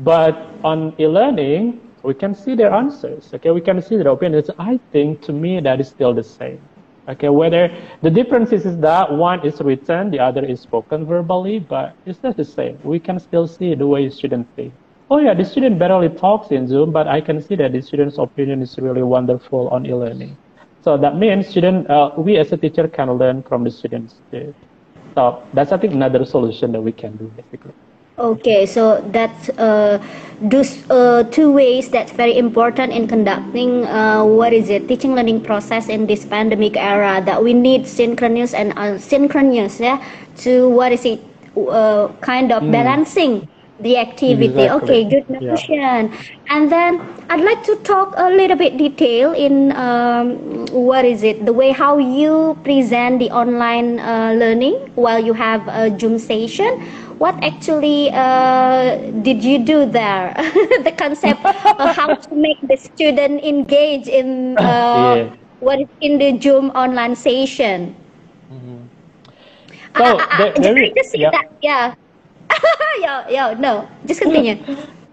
[0.00, 3.30] But on e-learning, we can see their answers.
[3.34, 4.50] Okay, we can see their opinions.
[4.58, 6.60] I think to me that is still the same.
[7.08, 11.96] Okay, whether the difference is, that one is written, the other is spoken verbally, but
[12.04, 12.78] it's not the same.
[12.84, 14.74] We can still see the way students think.
[15.10, 18.18] Oh yeah, the student barely talks in Zoom, but I can see that the student's
[18.18, 20.36] opinion is really wonderful on e-learning.
[20.82, 24.54] So that means student, uh, we as a teacher can learn from the students too.
[25.14, 27.72] So that's I think another solution that we can do basically.
[28.18, 30.02] Okay, so that's uh,
[30.40, 35.40] those uh, two ways that's very important in conducting uh, what is it teaching learning
[35.42, 40.02] process in this pandemic era that we need synchronous and asynchronous yeah
[40.36, 41.20] to what is it
[41.70, 42.70] uh, kind of mm.
[42.70, 43.48] balancing
[43.80, 44.70] the activity exactly.
[44.70, 46.08] okay good notion yeah.
[46.50, 47.00] and then
[47.30, 51.70] i'd like to talk a little bit detail in um, what is it the way
[51.70, 56.82] how you present the online uh, learning while you have a zoom session
[57.18, 60.34] what actually uh, did you do there
[60.86, 65.36] the concept of how to make the student engage in uh, yeah.
[65.60, 67.94] what is in the zoom online session
[68.50, 68.78] mm-hmm.
[69.98, 71.30] so I, I, I, there, just yeah.
[71.30, 71.94] That, yeah
[73.58, 74.56] no, just continue.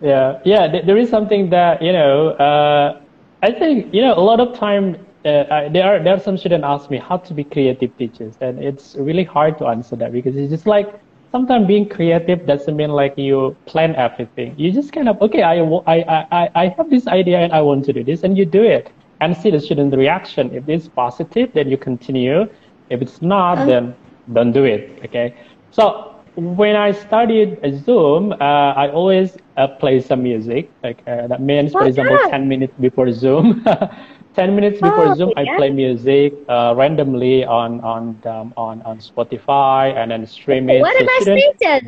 [0.01, 3.01] yeah, yeah, there is something that, you know, uh,
[3.43, 4.95] I think, you know, a lot of time,
[5.25, 8.63] uh, there are there are some students ask me how to be creative teachers, and
[8.63, 10.99] it's really hard to answer that because it's just like
[11.36, 14.53] sometimes being creative doesn't mean like you plan everything.
[14.57, 15.55] You just kind of okay, I,
[15.95, 15.97] I,
[16.39, 18.89] I, I have this idea and I want to do this, and you do it
[19.19, 20.53] and see the student reaction.
[20.55, 22.47] If it's positive, then you continue.
[22.89, 23.95] If it's not, uh, then
[24.31, 24.83] don't do it.
[25.05, 25.36] Okay.
[25.71, 30.71] So when I studied Zoom, uh, I always uh, play some music.
[30.83, 33.65] Like uh, that means, for example, 10 minutes before Zoom.
[34.36, 35.53] 10 minutes before oh, Zoom, yeah.
[35.53, 40.81] I play music uh, randomly on on um, on on Spotify and then stream it.
[40.81, 41.83] What so a nice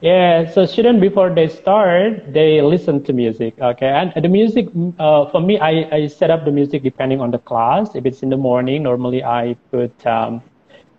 [0.00, 3.54] Yeah, so students before they start, they listen to music.
[3.60, 4.68] Okay, and the music
[4.98, 7.94] uh, for me, I, I set up the music depending on the class.
[7.94, 10.42] If it's in the morning, normally I put um,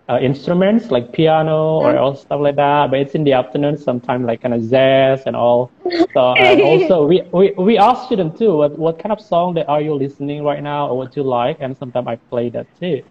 [0.08, 2.90] uh, instruments like piano or all stuff like that.
[2.90, 5.70] But it's in the afternoon, sometimes like kind of jazz and all.
[6.12, 9.68] So and also we, we, we ask students too, what, what kind of song that
[9.68, 11.58] are you listening right now or what you like?
[11.60, 13.02] And sometimes I play that too.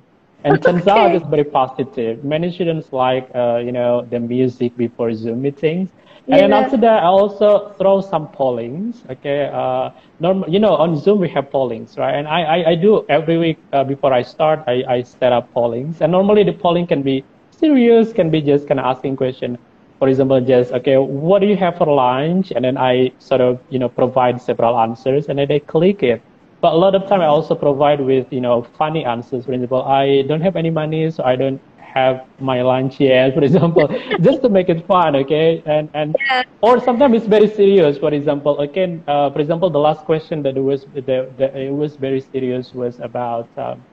[0.44, 0.92] And turns okay.
[0.92, 2.24] out it's very positive.
[2.24, 5.90] Many students like, uh, you know, the music before Zoom meetings.
[6.30, 9.04] And then after that, I also throw some pollings.
[9.10, 12.16] Okay, uh, normal, you know, on Zoom we have pollings, right?
[12.16, 15.52] And I, I, I do every week uh, before I start, I, I set up
[15.54, 16.02] pollings.
[16.02, 19.58] And normally the polling can be serious, can be just kind of asking question.
[20.00, 22.52] For example, just okay, what do you have for lunch?
[22.52, 26.22] And then I sort of, you know, provide several answers, and then they click it.
[26.62, 29.46] But a lot of time I also provide with, you know, funny answers.
[29.46, 31.62] For example, I don't have any money, so I don't
[31.94, 33.88] have my lunch yet, for example,
[34.22, 35.62] just to make it fun, okay?
[35.66, 36.44] And and yeah.
[36.62, 37.98] or sometimes it's very serious.
[37.98, 42.22] For example, again, uh, for example, the last question that was the it was very
[42.22, 43.84] serious was about um,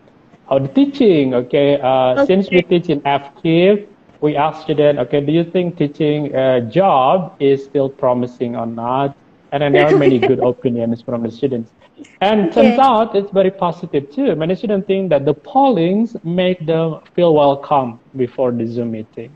[0.49, 1.81] how the teaching, okay?
[1.81, 2.27] Uh, okay?
[2.27, 3.87] Since we teach in FKIF,
[4.21, 9.17] we asked students, okay, do you think teaching a job is still promising or not?
[9.53, 11.73] And then there are many good opinions from the students.
[12.21, 14.35] And turns out it's very positive too.
[14.37, 19.33] Many students think that the pollings make them feel welcome before the Zoom meeting.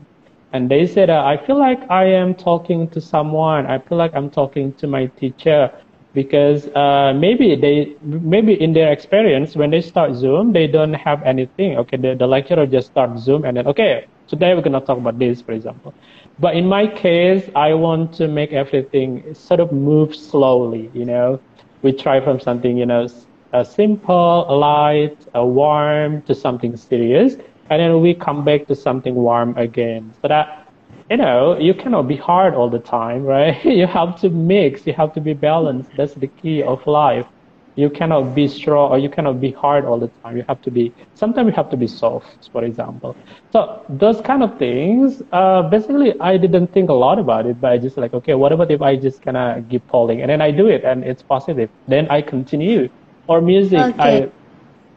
[0.53, 3.65] And they said, uh, I feel like I am talking to someone.
[3.65, 5.69] I feel like I'm talking to my teacher
[6.13, 11.21] because uh, maybe they, maybe in their experience, when they start Zoom, they don't have
[11.23, 11.77] anything.
[11.79, 14.97] Okay, the, the lecturer just starts Zoom and then, okay, today we're going to talk
[14.97, 15.93] about this, for example.
[16.39, 21.39] But in my case, I want to make everything sort of move slowly, you know
[21.85, 23.07] we try from something, you know,
[23.53, 27.35] a simple, light, a warm to something serious.
[27.69, 30.11] And then we come back to something warm again.
[30.21, 30.67] So that,
[31.11, 33.63] you know, you cannot be hard all the time, right?
[33.79, 35.91] you have to mix, you have to be balanced.
[35.95, 37.27] That's the key of life.
[37.75, 40.37] You cannot be strong or you cannot be hard all the time.
[40.37, 43.15] You have to be, sometimes you have to be soft, for example.
[43.51, 47.71] So those kind of things, uh, basically, I didn't think a lot about it, but
[47.71, 50.41] I just like, okay, what about if I just kind of keep polling and then
[50.41, 51.69] I do it and it's positive.
[51.87, 52.89] Then I continue.
[53.27, 53.97] Or music, okay.
[53.99, 54.31] I,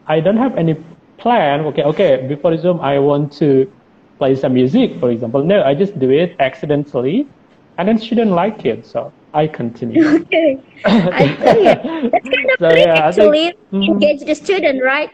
[0.06, 0.74] I don't have any
[1.18, 1.60] plan.
[1.66, 3.70] Okay, okay, before Zoom, I want to
[4.18, 5.42] play some music, for example.
[5.44, 7.28] No, I just do it accidentally
[7.78, 8.86] and then she didn't like it.
[8.86, 10.04] So I continue.
[10.24, 10.58] Okay.
[10.84, 12.10] I.
[12.12, 13.44] That's kind of so, yeah, actually.
[13.46, 13.82] Think, mm-hmm.
[13.82, 15.10] engage the student, right?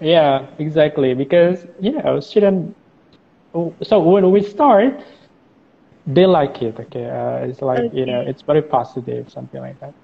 [0.00, 1.14] Yeah, exactly.
[1.14, 2.74] Because you know, student.
[3.82, 5.02] So when we start,
[6.06, 6.78] they like it.
[6.78, 7.96] Okay, uh, it's like okay.
[7.96, 9.94] you know, it's very positive, something like that.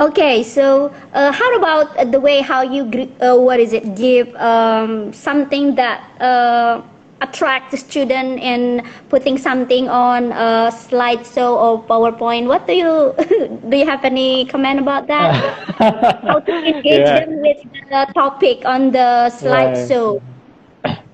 [0.00, 2.88] Okay, so uh, how about the way how you
[3.20, 6.82] uh, what is it give um, something that uh,
[7.22, 12.46] attract the student in putting something on a slideshow or PowerPoint?
[12.46, 13.14] What do you
[13.70, 13.76] do?
[13.76, 15.32] You have any comment about that?
[16.22, 17.24] how to engage yeah.
[17.24, 20.20] them with the topic on the slideshow?
[20.20, 20.98] Right.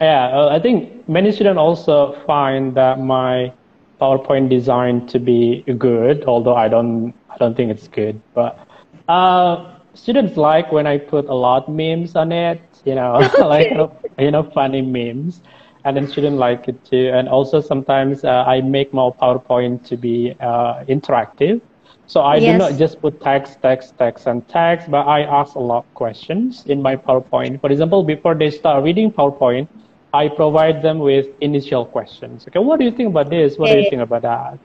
[0.00, 3.52] Yeah, uh, I think many students also find that my
[4.00, 8.18] PowerPoint design to be good, although I don't I don't think it's good.
[8.32, 8.66] But
[9.08, 13.70] uh, students like when I put a lot memes on it, you know, like
[14.18, 15.42] you know funny memes,
[15.84, 17.10] and then students like it too.
[17.12, 21.60] And also sometimes uh, I make my PowerPoint to be uh, interactive.
[22.06, 22.54] So I yes.
[22.54, 25.94] do not just put text, text, text, and text, but I ask a lot of
[25.94, 27.60] questions in my PowerPoint.
[27.60, 29.68] For example, before they start reading PowerPoint,
[30.12, 32.46] I provide them with initial questions.
[32.48, 33.58] Okay, what do you think about this?
[33.58, 34.58] What do you think about that?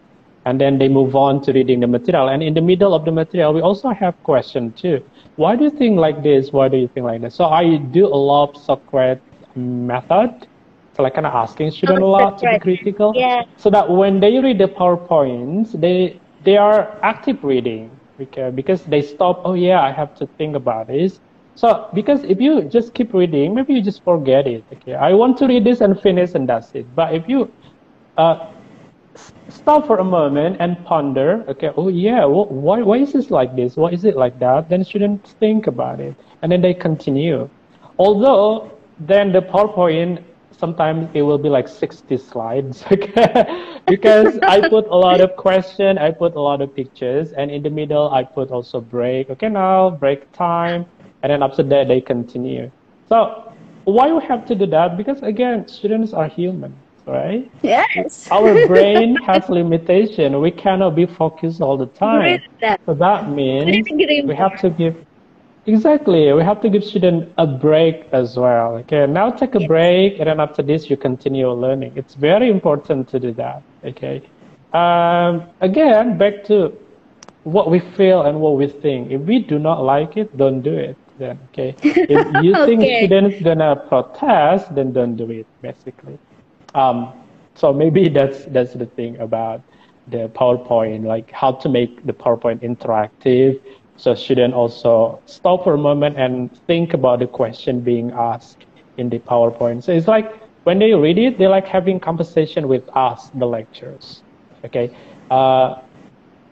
[0.46, 2.30] And then they move on to reading the material.
[2.30, 5.04] And in the middle of the material, we also have questions too.
[5.36, 6.52] Why do you think like this?
[6.52, 7.36] Why do you think like this?
[7.36, 9.24] So I do a lot of Socrates
[9.56, 10.48] method.
[10.96, 13.16] So like kind of asking students oh, a lot to be critical.
[13.16, 13.44] Yeah.
[13.58, 19.02] So that when they read the PowerPoints, they they are active reading because because they
[19.02, 19.42] stop.
[19.46, 21.20] Oh yeah, I have to think about this
[21.56, 24.66] so because if you just keep reading, maybe you just forget it.
[24.74, 26.94] Okay, I want to read this and finish and that's it.
[26.96, 27.52] But if you
[28.18, 28.55] uh,
[29.50, 33.76] stop for a moment and ponder, okay, oh yeah, why why is this like this?
[33.76, 34.70] Why is it like that?
[34.70, 37.50] Then shouldn't think about it, and then they continue.
[37.98, 40.24] Although then the PowerPoint
[40.58, 43.82] sometimes it will be like 60 slides okay?
[43.88, 47.62] because I put a lot of question, I put a lot of pictures, and in
[47.64, 49.30] the middle I put also break.
[49.30, 50.86] Okay, now break time
[51.24, 52.72] and then after that they continue.
[53.10, 53.52] So
[53.86, 54.98] why we have to do that?
[54.98, 56.76] Because again, students are human,
[57.06, 57.50] right?
[57.62, 58.28] Yes.
[58.32, 60.40] Our brain has limitation.
[60.42, 62.42] We cannot be focused all the time.
[62.62, 62.82] That.
[62.86, 64.96] So that means we have to give
[65.68, 66.32] Exactly.
[66.32, 68.76] We have to give students a break as well.
[68.82, 69.08] Okay.
[69.08, 69.68] Now take a yes.
[69.68, 71.94] break, and then after this, you continue learning.
[71.96, 73.64] It's very important to do that.
[73.84, 74.22] Okay.
[74.74, 76.72] Um, again, back to
[77.46, 79.10] what we feel and what we think.
[79.10, 83.06] If we do not like it, don't do it then okay if you think okay.
[83.06, 86.18] students gonna protest then don't do it basically
[86.76, 87.14] um,
[87.56, 89.64] so maybe that's that's the thing about
[90.12, 93.60] the powerpoint like how to make the powerpoint interactive.
[93.98, 98.68] So students also stop for a moment and think about the question being asked
[98.98, 99.84] in the powerpoint.
[99.84, 100.36] So it's like
[100.68, 104.22] when they read it they like having conversation with us the lecturers.
[104.68, 104.92] Okay?
[105.32, 105.80] Uh,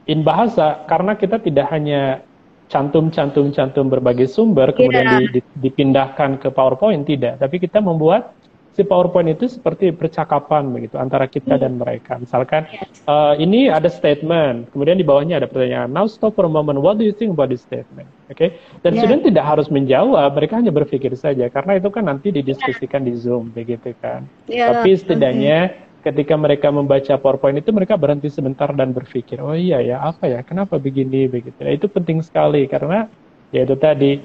[0.08, 2.24] in bahasa karena kita tidak hanya
[2.72, 5.20] cantum-cantum-cantum berbagai sumber kemudian yeah.
[5.20, 8.34] di, di, dipindahkan ke PowerPoint tidak, tapi kita membuat
[8.74, 12.18] si PowerPoint itu seperti percakapan begitu antara kita dan mereka.
[12.18, 12.66] Misalkan
[13.06, 15.94] uh, ini ada statement, kemudian di bawahnya ada pertanyaan.
[15.94, 16.82] Now stop for a moment.
[16.82, 18.10] What do you think about this statement?
[18.34, 18.38] Oke.
[18.38, 18.50] Okay?
[18.82, 19.00] Dan yeah.
[19.06, 23.54] student tidak harus menjawab, mereka hanya berpikir saja karena itu kan nanti didiskusikan di Zoom
[23.54, 24.26] begitu kan.
[24.50, 24.74] Yeah.
[24.74, 30.04] Tapi setidaknya ketika mereka membaca PowerPoint itu mereka berhenti sebentar dan berpikir, oh iya ya
[30.04, 31.56] apa ya, kenapa begini begitu.
[31.64, 33.08] Nah, itu penting sekali karena
[33.56, 34.20] ya itu tadi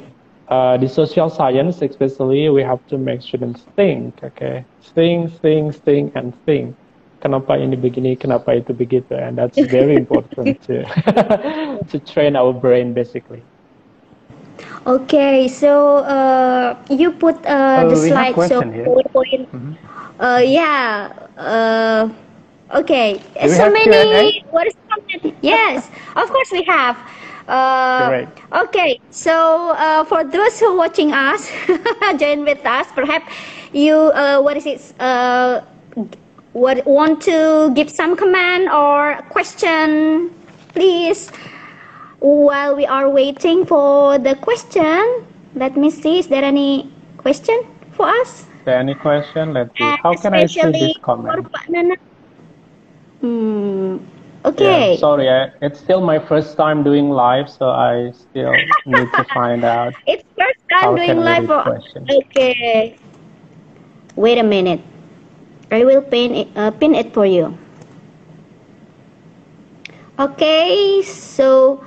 [0.49, 6.17] uh, di social science especially we have to make students think, okay, think, think, think,
[6.17, 6.75] and think.
[7.19, 10.87] Kenapa ini begini, kenapa itu begitu, and that's very important to
[11.91, 13.43] to train our brain basically.
[14.87, 19.51] Okay, so uh, you put uh, oh, the slide so PowerPoint.
[19.51, 19.75] Mm -hmm.
[20.19, 21.13] Uh, yeah.
[21.39, 22.11] Uh,
[22.75, 23.23] okay.
[23.47, 24.43] So many.
[24.51, 25.35] What is comment?
[25.43, 26.99] Yes, of course we have.
[27.49, 31.51] Uh, okay, so uh, for those who are watching us,
[32.19, 32.87] join with us.
[32.95, 33.33] Perhaps
[33.73, 34.95] you, uh, what is it?
[35.01, 35.63] Uh,
[36.53, 40.31] what want to give some comment or question,
[40.75, 41.31] please.
[42.21, 45.25] While we are waiting for the question,
[45.55, 46.19] let me see.
[46.19, 48.49] Is there any question for us?
[48.69, 49.55] there any question?
[49.55, 49.97] Let's see.
[50.03, 51.49] How can I see this comment?
[53.21, 53.97] Hmm.
[54.45, 54.65] Okay.
[54.65, 58.55] Yeah, sorry, I, it's still my first time doing live, so I still
[58.87, 59.95] need to find out.
[60.07, 61.47] It's first time doing live.
[61.47, 61.81] For,
[62.11, 62.97] okay.
[64.17, 64.81] Wait a minute.
[65.71, 67.57] I will pin it, uh, pin it for you.
[70.19, 71.85] Okay, so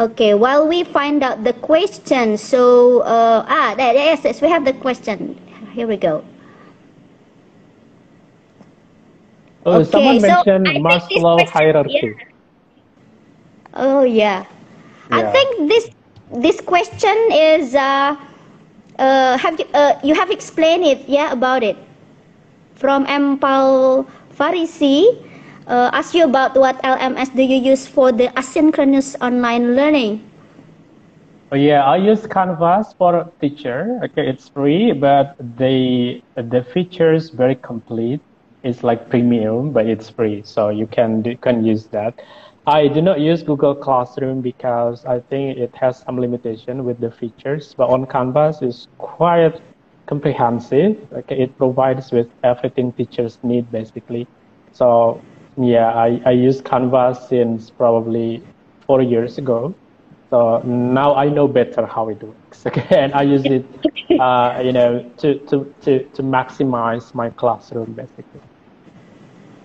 [0.00, 4.72] okay, while we find out the question, so uh, ah, yes, yes, we have the
[4.72, 5.36] question
[5.74, 6.24] here we go.
[9.66, 12.14] Oh, okay, someone mentioned so Maslow hierarchy.
[12.14, 12.34] Yeah.
[13.74, 14.44] Oh yeah.
[15.10, 15.18] yeah.
[15.18, 15.90] I think this
[16.32, 18.16] this question is uh,
[18.98, 21.76] uh, have you uh, you have explained it yeah about it
[22.74, 23.38] from M.
[23.38, 25.24] Paul Farisi
[25.66, 30.22] uh, ask you about what LMS do you use for the asynchronous online learning?
[31.52, 34.00] Oh, yeah, I use Canvas for teacher.
[34.04, 38.20] Okay, it's free, but the the features very complete.
[38.66, 42.14] It's like premium, but it's free, so you can can use that.
[42.66, 47.10] I do not use Google Classroom because I think it has some limitation with the
[47.10, 47.74] features.
[47.76, 49.60] But on Canvas, it's quite
[50.06, 50.96] comprehensive.
[51.12, 54.28] Okay, it provides with everything teachers need basically.
[54.72, 55.22] So
[55.56, 58.42] yeah, I, I use Canvas since probably
[58.86, 59.74] four years ago.
[60.30, 62.64] So now I know better how it works.
[62.66, 63.66] Okay, and I use it,
[64.18, 68.45] uh, you know, to, to, to, to maximize my classroom basically.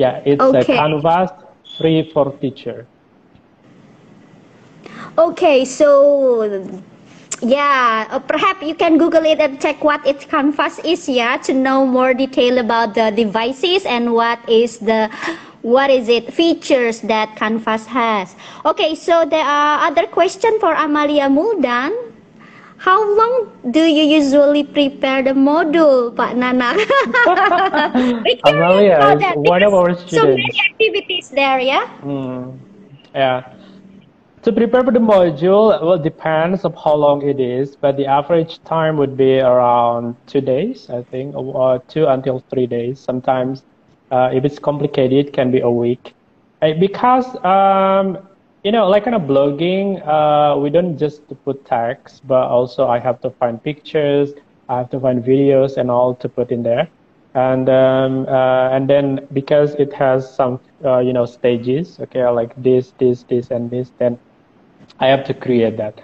[0.01, 0.61] Yeah, it's okay.
[0.61, 1.29] a Canvas
[1.77, 2.87] free for teacher.
[5.13, 6.41] Okay, so
[7.45, 11.53] yeah, uh, perhaps you can Google it and check what its canvas is, yeah, to
[11.53, 15.05] know more detail about the devices and what is the
[15.61, 18.33] what is it features that canvas has
[18.65, 21.93] okay so there are other question for amalia muldan
[22.81, 23.33] how long
[23.71, 26.73] do you usually prepare the module pak nana?
[28.49, 31.85] Amalia is one of our students so many activities there yeah?
[32.01, 32.57] Mm,
[33.13, 33.53] yeah.
[34.43, 38.57] To prepare for the module well depends of how long it is but the average
[38.63, 42.99] time would be around two days i think or two until three days.
[42.99, 43.63] Sometimes
[44.11, 46.13] uh, if it's complicated, it can be a week.
[46.61, 48.17] Uh, because, um,
[48.63, 52.99] you know, like kind a blogging, uh, we don't just put text, but also I
[52.99, 54.33] have to find pictures,
[54.69, 56.87] I have to find videos and all to put in there.
[57.33, 62.53] And um, uh, and then because it has some uh, you know stages, okay, like
[62.61, 64.19] this, this, this, and this, then
[64.99, 66.01] I have to create that.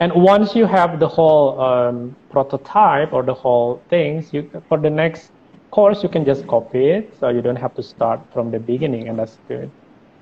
[0.00, 4.90] And once you have the whole um, prototype or the whole things, you for the
[4.90, 5.32] next
[5.72, 9.08] course, you can just copy it, so you don't have to start from the beginning,
[9.08, 9.70] and that's good.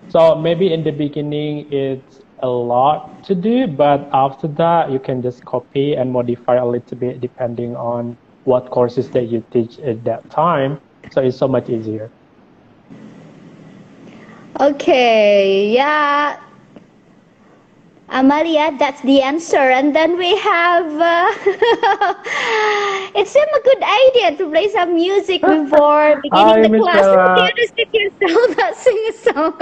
[0.09, 5.23] So maybe in the beginning it's a lot to do, but after that you can
[5.23, 10.05] just copy and modify a little bit depending on what courses that you teach at
[10.05, 10.81] that time.
[11.13, 12.11] So it's so much easier.
[14.61, 16.41] Okay, yeah,
[18.09, 19.57] Amalia, that's the answer.
[19.57, 21.27] And then we have, uh,
[23.19, 27.53] it seemed a good idea to play some music before beginning the class.
[27.57, 29.55] You just yourself that sing a song.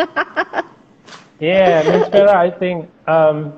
[1.40, 3.54] yeah, Miss Vera, I think um,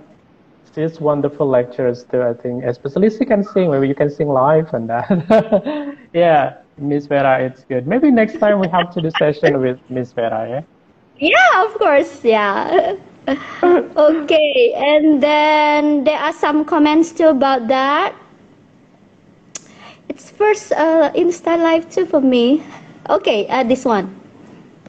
[1.00, 2.64] wonderful lectures too, I think.
[2.64, 5.96] Especially if you can sing, maybe you can sing live and that.
[6.12, 7.88] yeah, Miss Vera, it's good.
[7.88, 10.62] Maybe next time we have to do session with Miss Vera, yeah?
[11.18, 12.96] Yeah, of course, yeah
[13.62, 18.14] okay, and then there are some comments too about that.
[20.08, 22.62] It's first uh, Insta Live too for me.
[23.10, 24.14] Okay, uh, this one.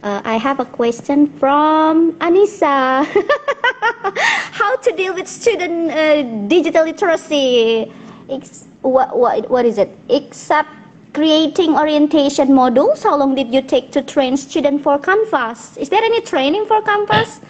[0.03, 3.05] Uh, I have a question from Anissa.
[4.53, 7.91] How to deal with student uh, digital literacy?
[8.29, 9.89] Ex what, what, what is it?
[10.09, 10.69] Except
[11.13, 15.75] creating orientation modules, how long did you take to train student for Canvas?
[15.77, 17.41] Is there any training for Canvas?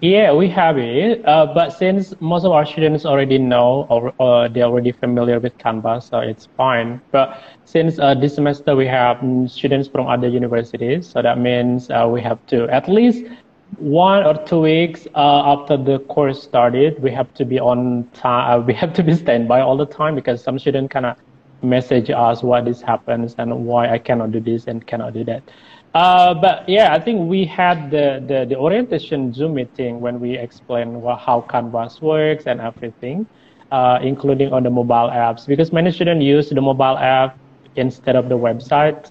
[0.00, 4.48] Yeah, we have it, uh, but since most of our students already know or uh,
[4.48, 7.02] they're already familiar with Canvas, so it's fine.
[7.10, 9.18] But since uh, this semester we have
[9.50, 13.26] students from other universities, so that means uh, we have to at least
[13.76, 18.60] one or two weeks uh, after the course started, we have to be on time.
[18.60, 21.16] Uh, we have to be standby all the time because some students kind of
[21.62, 25.42] message us why this happens and why I cannot do this and cannot do that.
[25.94, 30.38] Uh, but yeah, I think we had the, the, the orientation Zoom meeting when we
[30.38, 33.26] explained how Canvas works and everything,
[33.72, 37.36] uh, including on the mobile apps, because many students use the mobile app
[37.74, 39.10] instead of the website.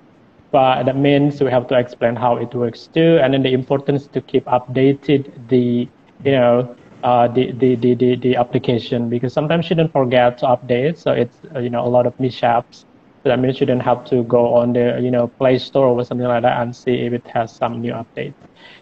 [0.51, 4.07] But that means we have to explain how it works too, and then the importance
[4.07, 5.87] to keep updated the,
[6.23, 10.97] you know, uh, the, the, the, the, the application because sometimes students forget to update,
[10.97, 12.85] so it's uh, you know a lot of mishaps
[13.23, 16.27] that means you don't have to go on the you know Play Store or something
[16.27, 18.33] like that and see if it has some new update.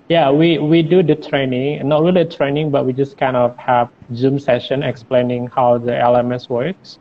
[0.09, 3.89] Yeah, we, we do the training, not really training, but we just kind of have
[4.15, 6.97] Zoom session explaining how the LMS works.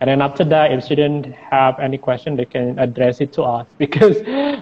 [0.00, 3.66] And then after that, if students have any question, they can address it to us
[3.78, 4.16] because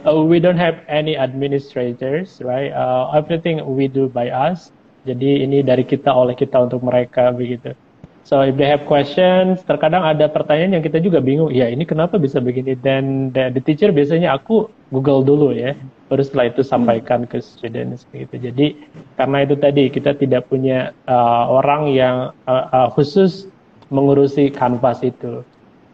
[0.06, 2.72] uh, we don't have any administrators, right?
[2.72, 4.72] Uh, everything we do by us.
[5.06, 7.78] Jadi ini dari kita oleh kita untuk mereka begitu.
[8.26, 12.18] So if they have questions, terkadang ada pertanyaan yang kita juga bingung, ya ini kenapa
[12.18, 12.74] bisa begini?
[12.74, 15.78] Dan the, teacher biasanya aku Google dulu ya,
[16.10, 18.34] baru setelah itu sampaikan ke students gitu.
[18.34, 18.82] Jadi
[19.14, 23.46] karena itu tadi kita tidak punya uh, orang yang uh, uh, khusus
[23.94, 25.46] mengurusi kanvas itu.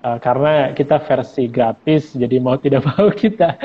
[0.03, 3.57] uh, karena kita versi gratis jadi mau tidak mau kita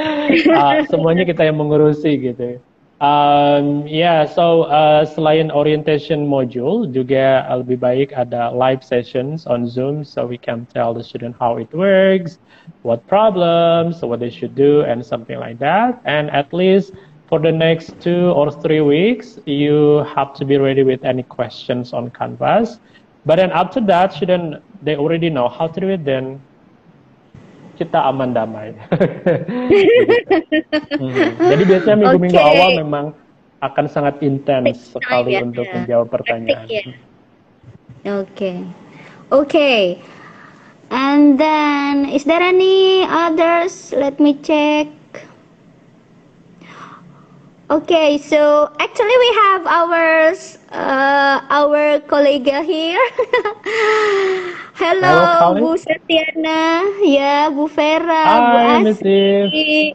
[0.53, 2.61] uh, semuanya kita yang mengurusi gitu
[3.00, 10.02] um, yeah, so uh, selain orientation module juga lebih baik ada live sessions on Zoom
[10.02, 12.41] so we can tell the student how it works
[12.84, 16.91] what problems what they should do and something like that and at least
[17.28, 21.91] for the next two or three weeks, you have to be ready with any questions
[21.91, 22.80] on Canvas.
[23.26, 26.06] But then after that, shouldn't they already know how to do it?
[26.06, 26.41] Then
[27.78, 28.74] kita aman damai.
[30.98, 31.14] hmm.
[31.38, 32.50] Jadi biasanya minggu-minggu okay.
[32.58, 33.06] awal memang
[33.62, 36.66] akan sangat intens sekali ya, untuk menjawab pertanyaan.
[36.66, 36.82] Ya.
[36.82, 38.58] Oke, okay.
[39.30, 39.48] oke.
[39.48, 39.82] Okay.
[40.88, 43.92] And then, is there any others?
[43.92, 44.88] Let me check.
[47.70, 50.32] Okay, so actually we have our
[50.72, 52.95] uh, our colleague here.
[54.80, 59.91] Hello, Hello Bu Setiana, ya Bu Vera, Hi, Bu Asti.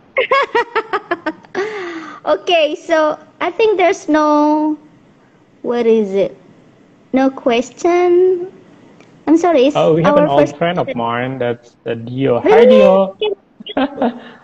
[2.36, 4.76] okay, so I think there's no
[5.64, 6.36] what is it?
[7.16, 8.52] No question.
[9.24, 9.72] I'm sorry.
[9.72, 11.40] Oh, we have an old friend of mine.
[11.40, 12.44] That's uh, Dio.
[12.44, 12.52] Really?
[12.52, 13.16] Hi, Dio.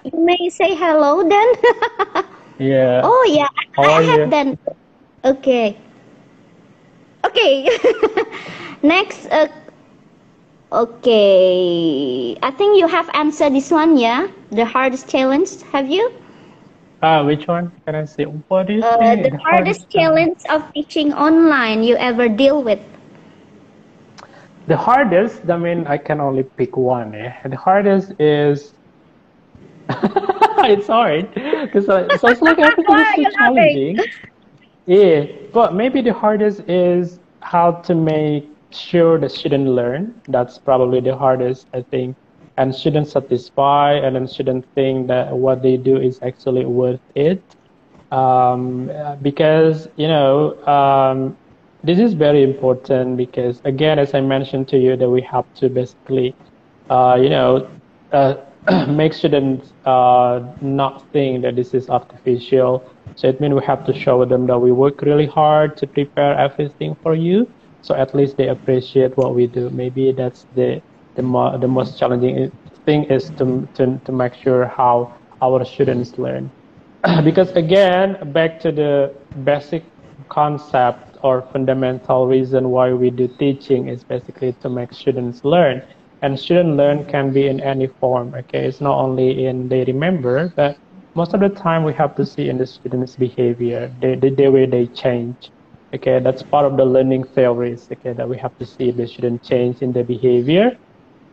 [0.08, 2.24] you may say hello then.
[2.58, 3.02] Yeah.
[3.02, 4.30] Oh yeah, How I have you?
[4.30, 4.58] done.
[5.24, 5.78] Okay.
[7.24, 7.68] Okay.
[8.82, 9.26] Next.
[9.30, 9.48] Uh,
[10.72, 12.36] okay.
[12.42, 13.96] I think you have answered this one.
[13.98, 15.62] Yeah, the hardest challenge.
[15.72, 16.10] Have you?
[17.02, 17.70] Ah, uh, which one?
[17.86, 18.24] Can I say?
[18.24, 22.80] What is uh, the, the, hardest, hardest challenge of teaching online you ever deal with?
[24.66, 25.48] The hardest.
[25.48, 27.14] I mean, I can only pick one.
[27.14, 27.32] Eh?
[27.46, 28.74] The hardest is
[30.68, 34.04] it's hard because uh, so it's like everything is so challenging.
[34.86, 40.20] Yeah, but maybe the hardest is how to make sure the student learn.
[40.28, 42.16] That's probably the hardest, I think,
[42.56, 47.42] and students satisfy, and then student think that what they do is actually worth it.
[48.10, 48.90] Um,
[49.22, 51.36] because you know um,
[51.82, 55.68] this is very important because again, as I mentioned to you, that we have to
[55.68, 56.34] basically,
[56.90, 57.68] uh, you know.
[58.12, 58.36] Uh,
[58.88, 62.84] make students uh, not think that this is artificial.
[63.14, 66.36] So it means we have to show them that we work really hard to prepare
[66.38, 67.48] everything for you.
[67.80, 69.70] So at least they appreciate what we do.
[69.70, 70.82] Maybe that's the
[71.16, 72.50] the, mo- the most challenging
[72.86, 76.52] thing is to, to to make sure how our students learn.
[77.24, 79.14] because again, back to the
[79.44, 79.92] basic
[80.28, 85.82] concept or fundamental reason why we do teaching is basically to make students learn
[86.22, 88.66] and student learn can be in any form okay?
[88.66, 90.78] It's not only in they remember but
[91.14, 94.48] most of the time we have to see in the students behavior the, the, the
[94.48, 95.50] way they change
[95.94, 96.20] okay?
[96.20, 99.82] That's part of the learning theories okay that we have to see the student change
[99.82, 100.78] in their behavior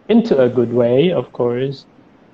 [0.08, 1.86] into a good way of course.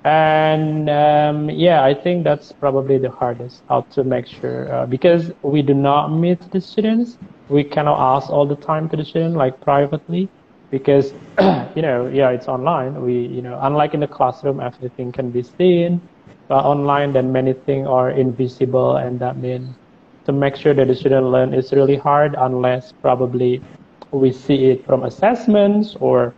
[0.04, 5.30] And um, yeah i think that's probably the hardest how to make sure uh, because
[5.42, 7.18] we do not meet the students.
[7.48, 10.30] We cannot ask all the time to the student like privately
[10.72, 11.12] because
[11.76, 13.00] you know yeah it's online.
[13.02, 16.02] We you know unlike in the classroom everything can be seen
[16.48, 19.76] but online then many things are invisible and that means
[20.26, 23.62] to make sure that the student learn is really hard unless probably
[24.12, 26.34] we see it from assessments or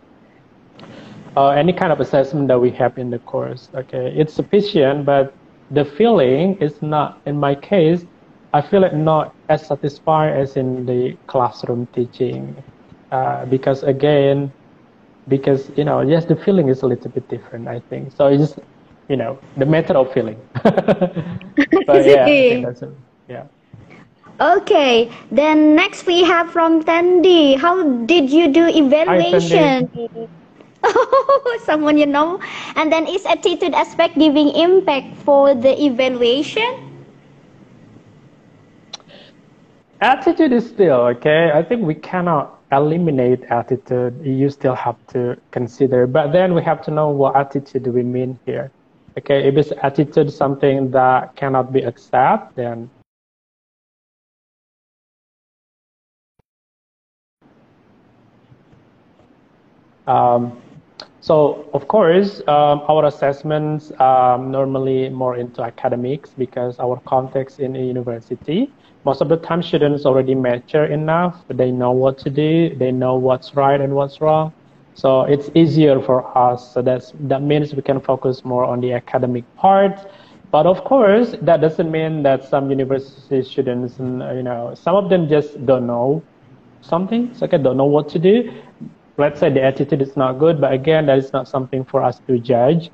[1.37, 4.13] uh, any kind of assessment that we have in the course okay?
[4.17, 5.33] It's sufficient but
[5.71, 8.05] the feeling is not in my case
[8.53, 12.55] i feel it not as satisfied as in the classroom teaching
[13.11, 14.51] uh, because again,
[15.27, 17.67] because you know, yes, the feeling is a little bit different.
[17.67, 18.27] I think so.
[18.27, 18.59] It's just
[19.09, 20.39] you know the method of feeling.
[20.63, 22.89] but yeah, that's it.
[23.27, 23.45] yeah.
[24.39, 27.55] Okay, then next we have from Tandy.
[27.55, 29.89] How did you do evaluation?
[30.83, 32.39] Oh, someone you know.
[32.75, 36.67] And then is attitude aspect giving impact for the evaluation?
[40.01, 41.51] Attitude is still okay.
[41.53, 46.07] I think we cannot eliminate attitude, you still have to consider.
[46.07, 48.71] But then we have to know what attitude we mean here.
[49.17, 52.89] Okay, if it's attitude something that cannot be accepted, then
[60.05, 60.61] um,
[61.21, 67.75] so of course, um, our assessments um, normally more into academics because our context in
[67.75, 68.69] a university
[69.05, 71.45] most of the time students already mature enough.
[71.47, 72.75] They know what to do.
[72.75, 74.53] They know what's right and what's wrong.
[74.95, 76.73] So it's easier for us.
[76.73, 79.99] So that's that means we can focus more on the academic part.
[80.51, 85.27] But of course that doesn't mean that some university students you know some of them
[85.29, 86.23] just don't know
[86.81, 87.33] something.
[87.33, 88.51] So okay don't know what to do.
[89.17, 92.19] Let's say the attitude is not good, but again, that is not something for us
[92.27, 92.91] to judge.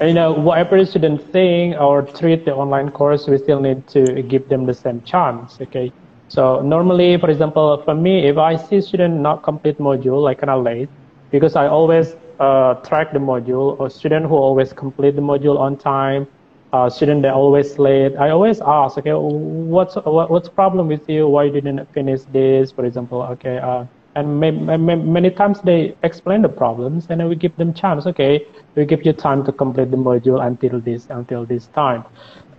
[0.00, 4.46] You know, whatever student think or treat the online course, we still need to give
[4.48, 5.90] them the same chance, okay?
[6.28, 10.50] So normally, for example, for me, if I see student not complete module, like kind
[10.50, 10.90] of late,
[11.30, 15.78] because I always uh, track the module, or student who always complete the module on
[15.78, 16.26] time,
[16.74, 21.26] uh, student that always late, I always ask, okay, what's what, what's problem with you?
[21.26, 23.22] Why you didn't finish this, for example?
[23.22, 23.86] Okay, uh,
[24.16, 28.06] and may, may, many times they explain the problems, and then we give them chance.
[28.06, 28.44] Okay,
[28.74, 32.02] we give you time to complete the module until this until this time.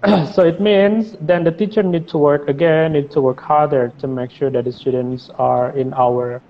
[0.34, 4.08] so it means then the teacher need to work again, need to work harder to
[4.08, 6.42] make sure that the students are in our,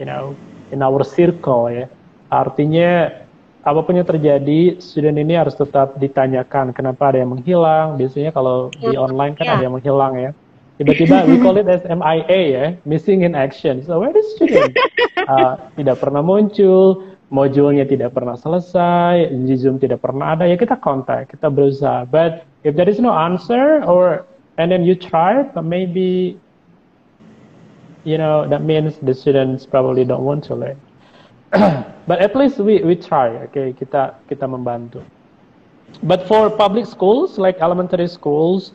[0.00, 0.34] you know,
[0.74, 1.86] in our circle ya.
[2.34, 3.22] Artinya
[3.62, 7.94] apa pun yang terjadi, student ini harus tetap ditanyakan kenapa ada yang menghilang.
[7.94, 8.98] Biasanya kalau di iya.
[8.98, 9.54] online kan yeah.
[9.54, 10.30] ada yang menghilang ya.
[10.82, 13.86] Tiba-tiba we call it as MIA ya, missing in action.
[13.86, 14.74] So where is student?
[15.30, 20.82] Uh, tidak pernah muncul, modulnya tidak pernah selesai, di Zoom tidak pernah ada, ya kita
[20.82, 22.10] kontak, kita berusaha.
[22.10, 24.26] But if there is no answer or
[24.58, 26.34] and then you try, but maybe
[28.02, 30.78] you know that means the students probably don't want to learn.
[32.06, 35.04] but at least we we try okay kita kita membantu
[36.08, 38.72] but for public schools like elementary schools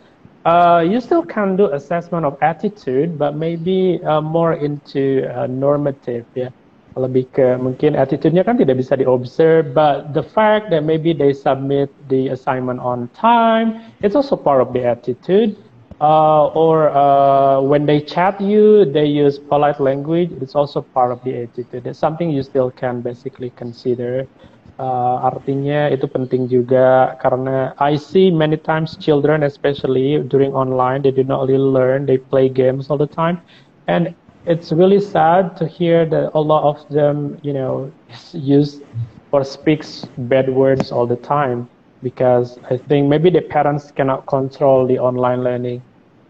[0.47, 6.23] uh, you still can do assessment of attitude but maybe uh, more into uh, normative
[6.33, 6.49] yeah.
[6.97, 11.91] lebih ke mungkin attitude-nya kan tidak bisa diobserve but the fact that maybe they submit
[12.09, 15.53] the assignment on time it's also part of the attitude
[15.99, 20.31] uh, or uh, when they chat you, they use polite language.
[20.41, 21.87] It's also part of the attitude.
[21.87, 24.27] It's something you still can basically consider.
[24.77, 31.09] Uh, artinya itu penting juga karena I see many times children, especially during online, they
[31.11, 32.05] do not really learn.
[32.05, 33.41] They play games all the time,
[33.89, 34.13] and
[34.45, 37.91] it's really sad to hear that a lot of them, you know,
[38.33, 38.81] use
[39.31, 41.69] or speaks bad words all the time
[42.01, 45.83] because I think maybe the parents cannot control the online learning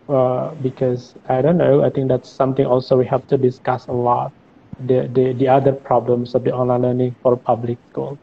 [0.07, 1.83] uh, because I don't know.
[1.83, 4.33] I think that's something also we have to discuss a lot.
[4.79, 8.19] The, the, the other problems of the online learning for public school.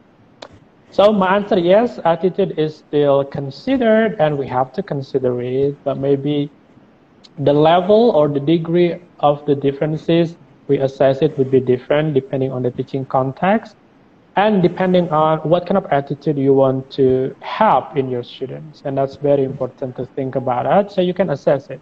[0.94, 5.98] So my answer yes, attitude is still considered and we have to consider it, but
[5.98, 6.52] maybe
[7.36, 10.36] the level or the degree of the differences
[10.68, 13.74] we assess it would be different depending on the teaching context
[14.36, 18.82] and depending on what kind of attitude you want to have in your students.
[18.84, 21.80] And that's very important to think about it so you can assess it.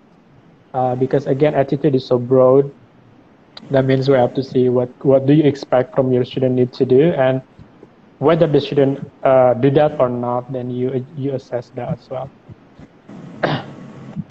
[0.72, 2.72] Uh, because again attitude is so broad.
[3.70, 6.72] That means we have to see what what do you expect from your student need
[6.72, 7.42] to do and
[8.22, 12.30] whether the student uh, do that or not then you you assess that as well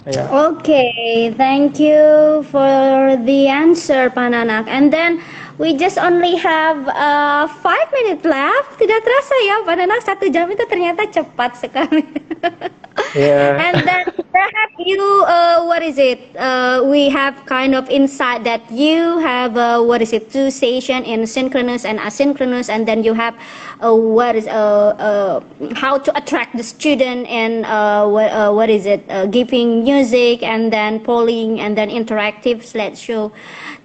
[0.08, 0.48] yeah.
[0.48, 5.20] okay thank you for the answer pananak and then
[5.58, 8.80] we just only have uh, five minutes left.
[8.80, 12.02] Tidak terasa ya, padahal satu jam itu ternyata cepat sekali.
[13.14, 13.60] yeah.
[13.60, 16.20] And then perhaps you, uh, what is it?
[16.36, 21.04] Uh, we have kind of insight that you have, uh, what is it, two session
[21.04, 23.34] in synchronous and asynchronous, and then you have
[23.82, 25.40] uh, what is uh, uh,
[25.74, 30.72] how to attract the student and uh, what, uh, what is it, giving music and
[30.72, 33.32] then polling and then interactive slideshow.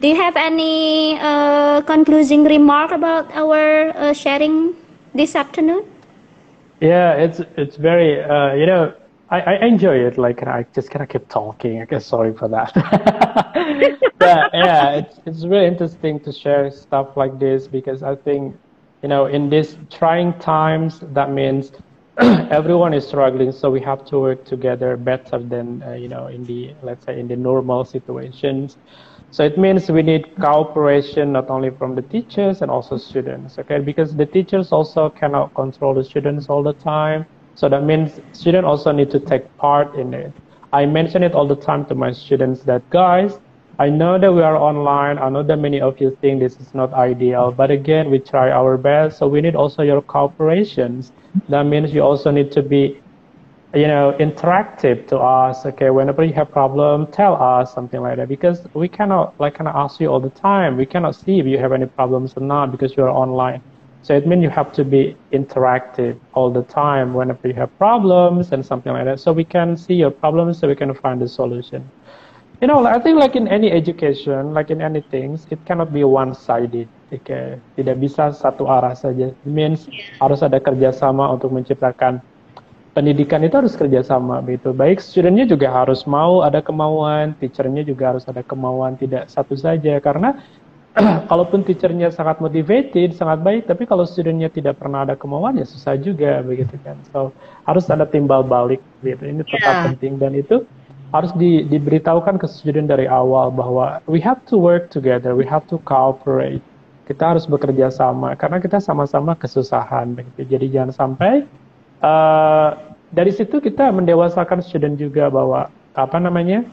[0.01, 1.17] Do you have any
[1.85, 4.75] concluding remark about our sharing
[5.15, 5.83] this afternoon?
[6.79, 8.93] Yeah, it's it's very uh, you know
[9.29, 10.17] I, I enjoy it.
[10.17, 11.81] Like I just kind of keep talking.
[11.81, 12.73] I guess sorry for that.
[14.19, 18.55] but yeah, it's it's really interesting to share stuff like this because I think
[19.01, 21.71] you know in these trying times that means
[22.19, 26.43] everyone is struggling so we have to work together better than uh, you know in
[26.45, 28.77] the let's say in the normal situations
[29.29, 33.79] so it means we need cooperation not only from the teachers and also students, okay?
[33.79, 37.25] Because the teachers also cannot control the students all the time.
[37.55, 40.31] So that means students also need to take part in it.
[40.71, 43.39] I mention it all the time to my students that guys,
[43.79, 45.19] I know that we are online.
[45.19, 48.49] I know that many of you think this is not ideal, but again, we try
[48.49, 49.19] our best.
[49.19, 51.11] So we need also your cooperations.
[51.49, 52.99] That means you also need to be
[53.73, 55.65] you know, interactive to us.
[55.65, 59.67] Okay, whenever you have problem, tell us something like that because we cannot like kind
[59.67, 60.77] of ask you all the time.
[60.77, 63.61] We cannot see if you have any problems or not because you are online.
[64.03, 68.53] So it means you have to be interactive all the time whenever you have problems
[68.53, 69.19] and something like that.
[69.19, 71.83] So we can see your problems so we can find the solution.
[72.61, 76.03] You know, I think like in any education, like in any things, it cannot be
[76.03, 76.87] one-sided.
[77.13, 79.29] Okay, tidak bisa satu arah saja.
[79.29, 79.91] It means
[80.23, 82.23] harus ada kerjasama untuk menciptakan
[82.97, 84.73] pendidikan itu harus kerjasama gitu.
[84.73, 90.01] Baik studentnya juga harus mau ada kemauan, teachernya juga harus ada kemauan, tidak satu saja
[90.01, 90.41] karena
[91.29, 95.93] kalaupun teachernya sangat motivated, sangat baik, tapi kalau studentnya tidak pernah ada kemauan ya susah
[95.93, 96.97] juga begitu kan.
[97.13, 97.29] So
[97.69, 99.21] harus ada timbal balik gitu.
[99.21, 99.85] Ini tetap yeah.
[99.93, 100.65] penting dan itu
[101.13, 105.69] harus di, diberitahukan ke student dari awal bahwa we have to work together, we have
[105.69, 106.65] to cooperate.
[107.05, 110.49] Kita harus bekerja sama karena kita sama-sama kesusahan begitu.
[110.49, 111.45] Jadi jangan sampai
[112.01, 116.67] uh, dari situ kita mendewasakan student juga bahwa apa namanya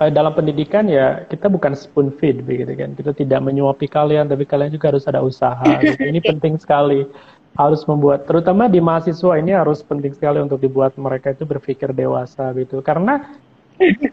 [0.00, 2.94] uh, dalam pendidikan ya kita bukan spoon feed begitu kan.
[2.94, 5.66] Kita tidak menyuapi kalian tapi kalian juga harus ada usaha.
[5.82, 6.00] Gitu.
[6.00, 7.04] Ini penting sekali
[7.56, 12.52] harus membuat terutama di mahasiswa ini harus penting sekali untuk dibuat mereka itu berpikir dewasa
[12.52, 12.84] gitu.
[12.84, 13.24] Karena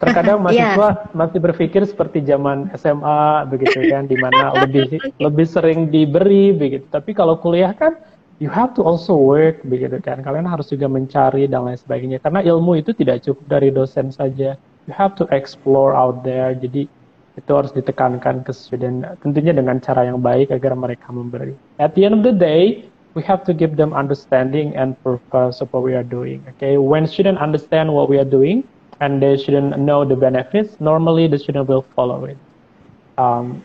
[0.00, 1.12] terkadang mahasiswa yeah.
[1.12, 6.88] masih berpikir seperti zaman SMA begitu kan di mana lebih lebih sering diberi begitu.
[6.88, 7.96] Tapi kalau kuliah kan
[8.42, 10.22] you have to also work begitu kan.
[10.22, 14.58] Kalian harus juga mencari dan lain sebagainya karena ilmu itu tidak cukup dari dosen saja
[14.86, 16.52] you have to explore out there.
[16.52, 16.88] Jadi
[17.34, 21.58] itu harus ditekankan ke student tentunya dengan cara yang baik agar mereka memberi.
[21.82, 22.86] At the end of the day,
[23.18, 26.42] we have to give them understanding and purpose of what we are doing.
[26.56, 28.62] Okay, when student understand what we are doing
[29.02, 32.38] and they shouldn't know the benefits, normally the student will follow it.
[33.18, 33.62] Um,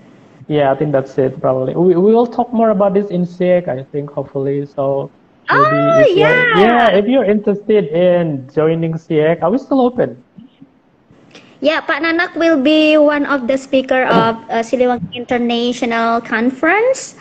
[0.49, 1.75] yeah, I think that's it probably.
[1.75, 4.65] We, we will talk more about this in SIG, I think, hopefully.
[4.65, 5.11] So
[5.47, 6.59] maybe oh, if yeah.
[6.59, 10.17] yeah, if you're interested in joining SIG, are we still open?
[11.61, 17.15] Yeah, Pak Nanak will be one of the speaker of uh, Siliwangi International Conference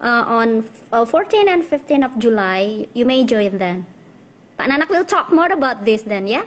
[0.00, 0.62] uh, on
[0.92, 2.86] uh, 14 and 15 of July.
[2.94, 3.86] You may join then.
[4.56, 6.44] Pak Nanak will talk more about this then, yeah?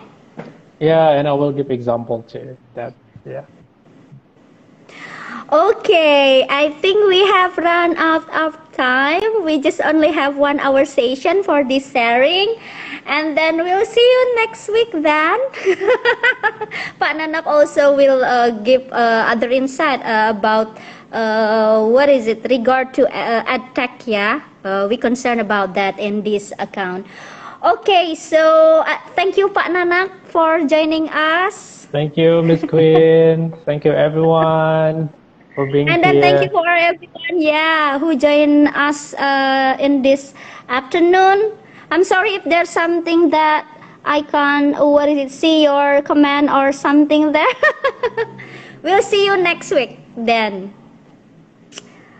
[0.79, 2.55] Yeah, and I will give example too.
[2.75, 2.93] That,
[3.25, 3.43] yeah.
[5.51, 9.43] Okay, I think we have run out of time.
[9.43, 12.55] We just only have one hour session for this sharing.
[13.03, 15.35] And then we'll see you next week then.
[17.03, 20.79] Pak Nanak also will uh, give uh, other insight uh, about
[21.11, 24.07] uh, what is it regard to uh, tech.
[24.07, 27.05] yeah uh, we concerned about that in this account
[27.63, 28.79] okay so
[29.19, 35.11] thank you Pak Nanak for joining us thank you Miss Queen thank you everyone
[35.55, 36.21] for being and then here.
[36.21, 40.33] thank you for everyone yeah who joined us uh, in this
[40.69, 41.57] afternoon
[41.91, 43.67] I'm sorry if there's something that
[44.05, 47.53] I can't, what is it, see your comment or something there.
[48.81, 50.73] we'll see you next week then.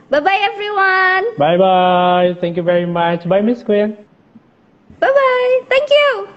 [0.09, 1.37] Bye-bye, everyone.
[1.37, 2.37] Bye-bye.
[2.41, 3.27] Thank you very much.
[3.27, 3.95] Bye, Miss Quinn.
[4.99, 5.61] Bye-bye.
[5.69, 6.27] Thank you.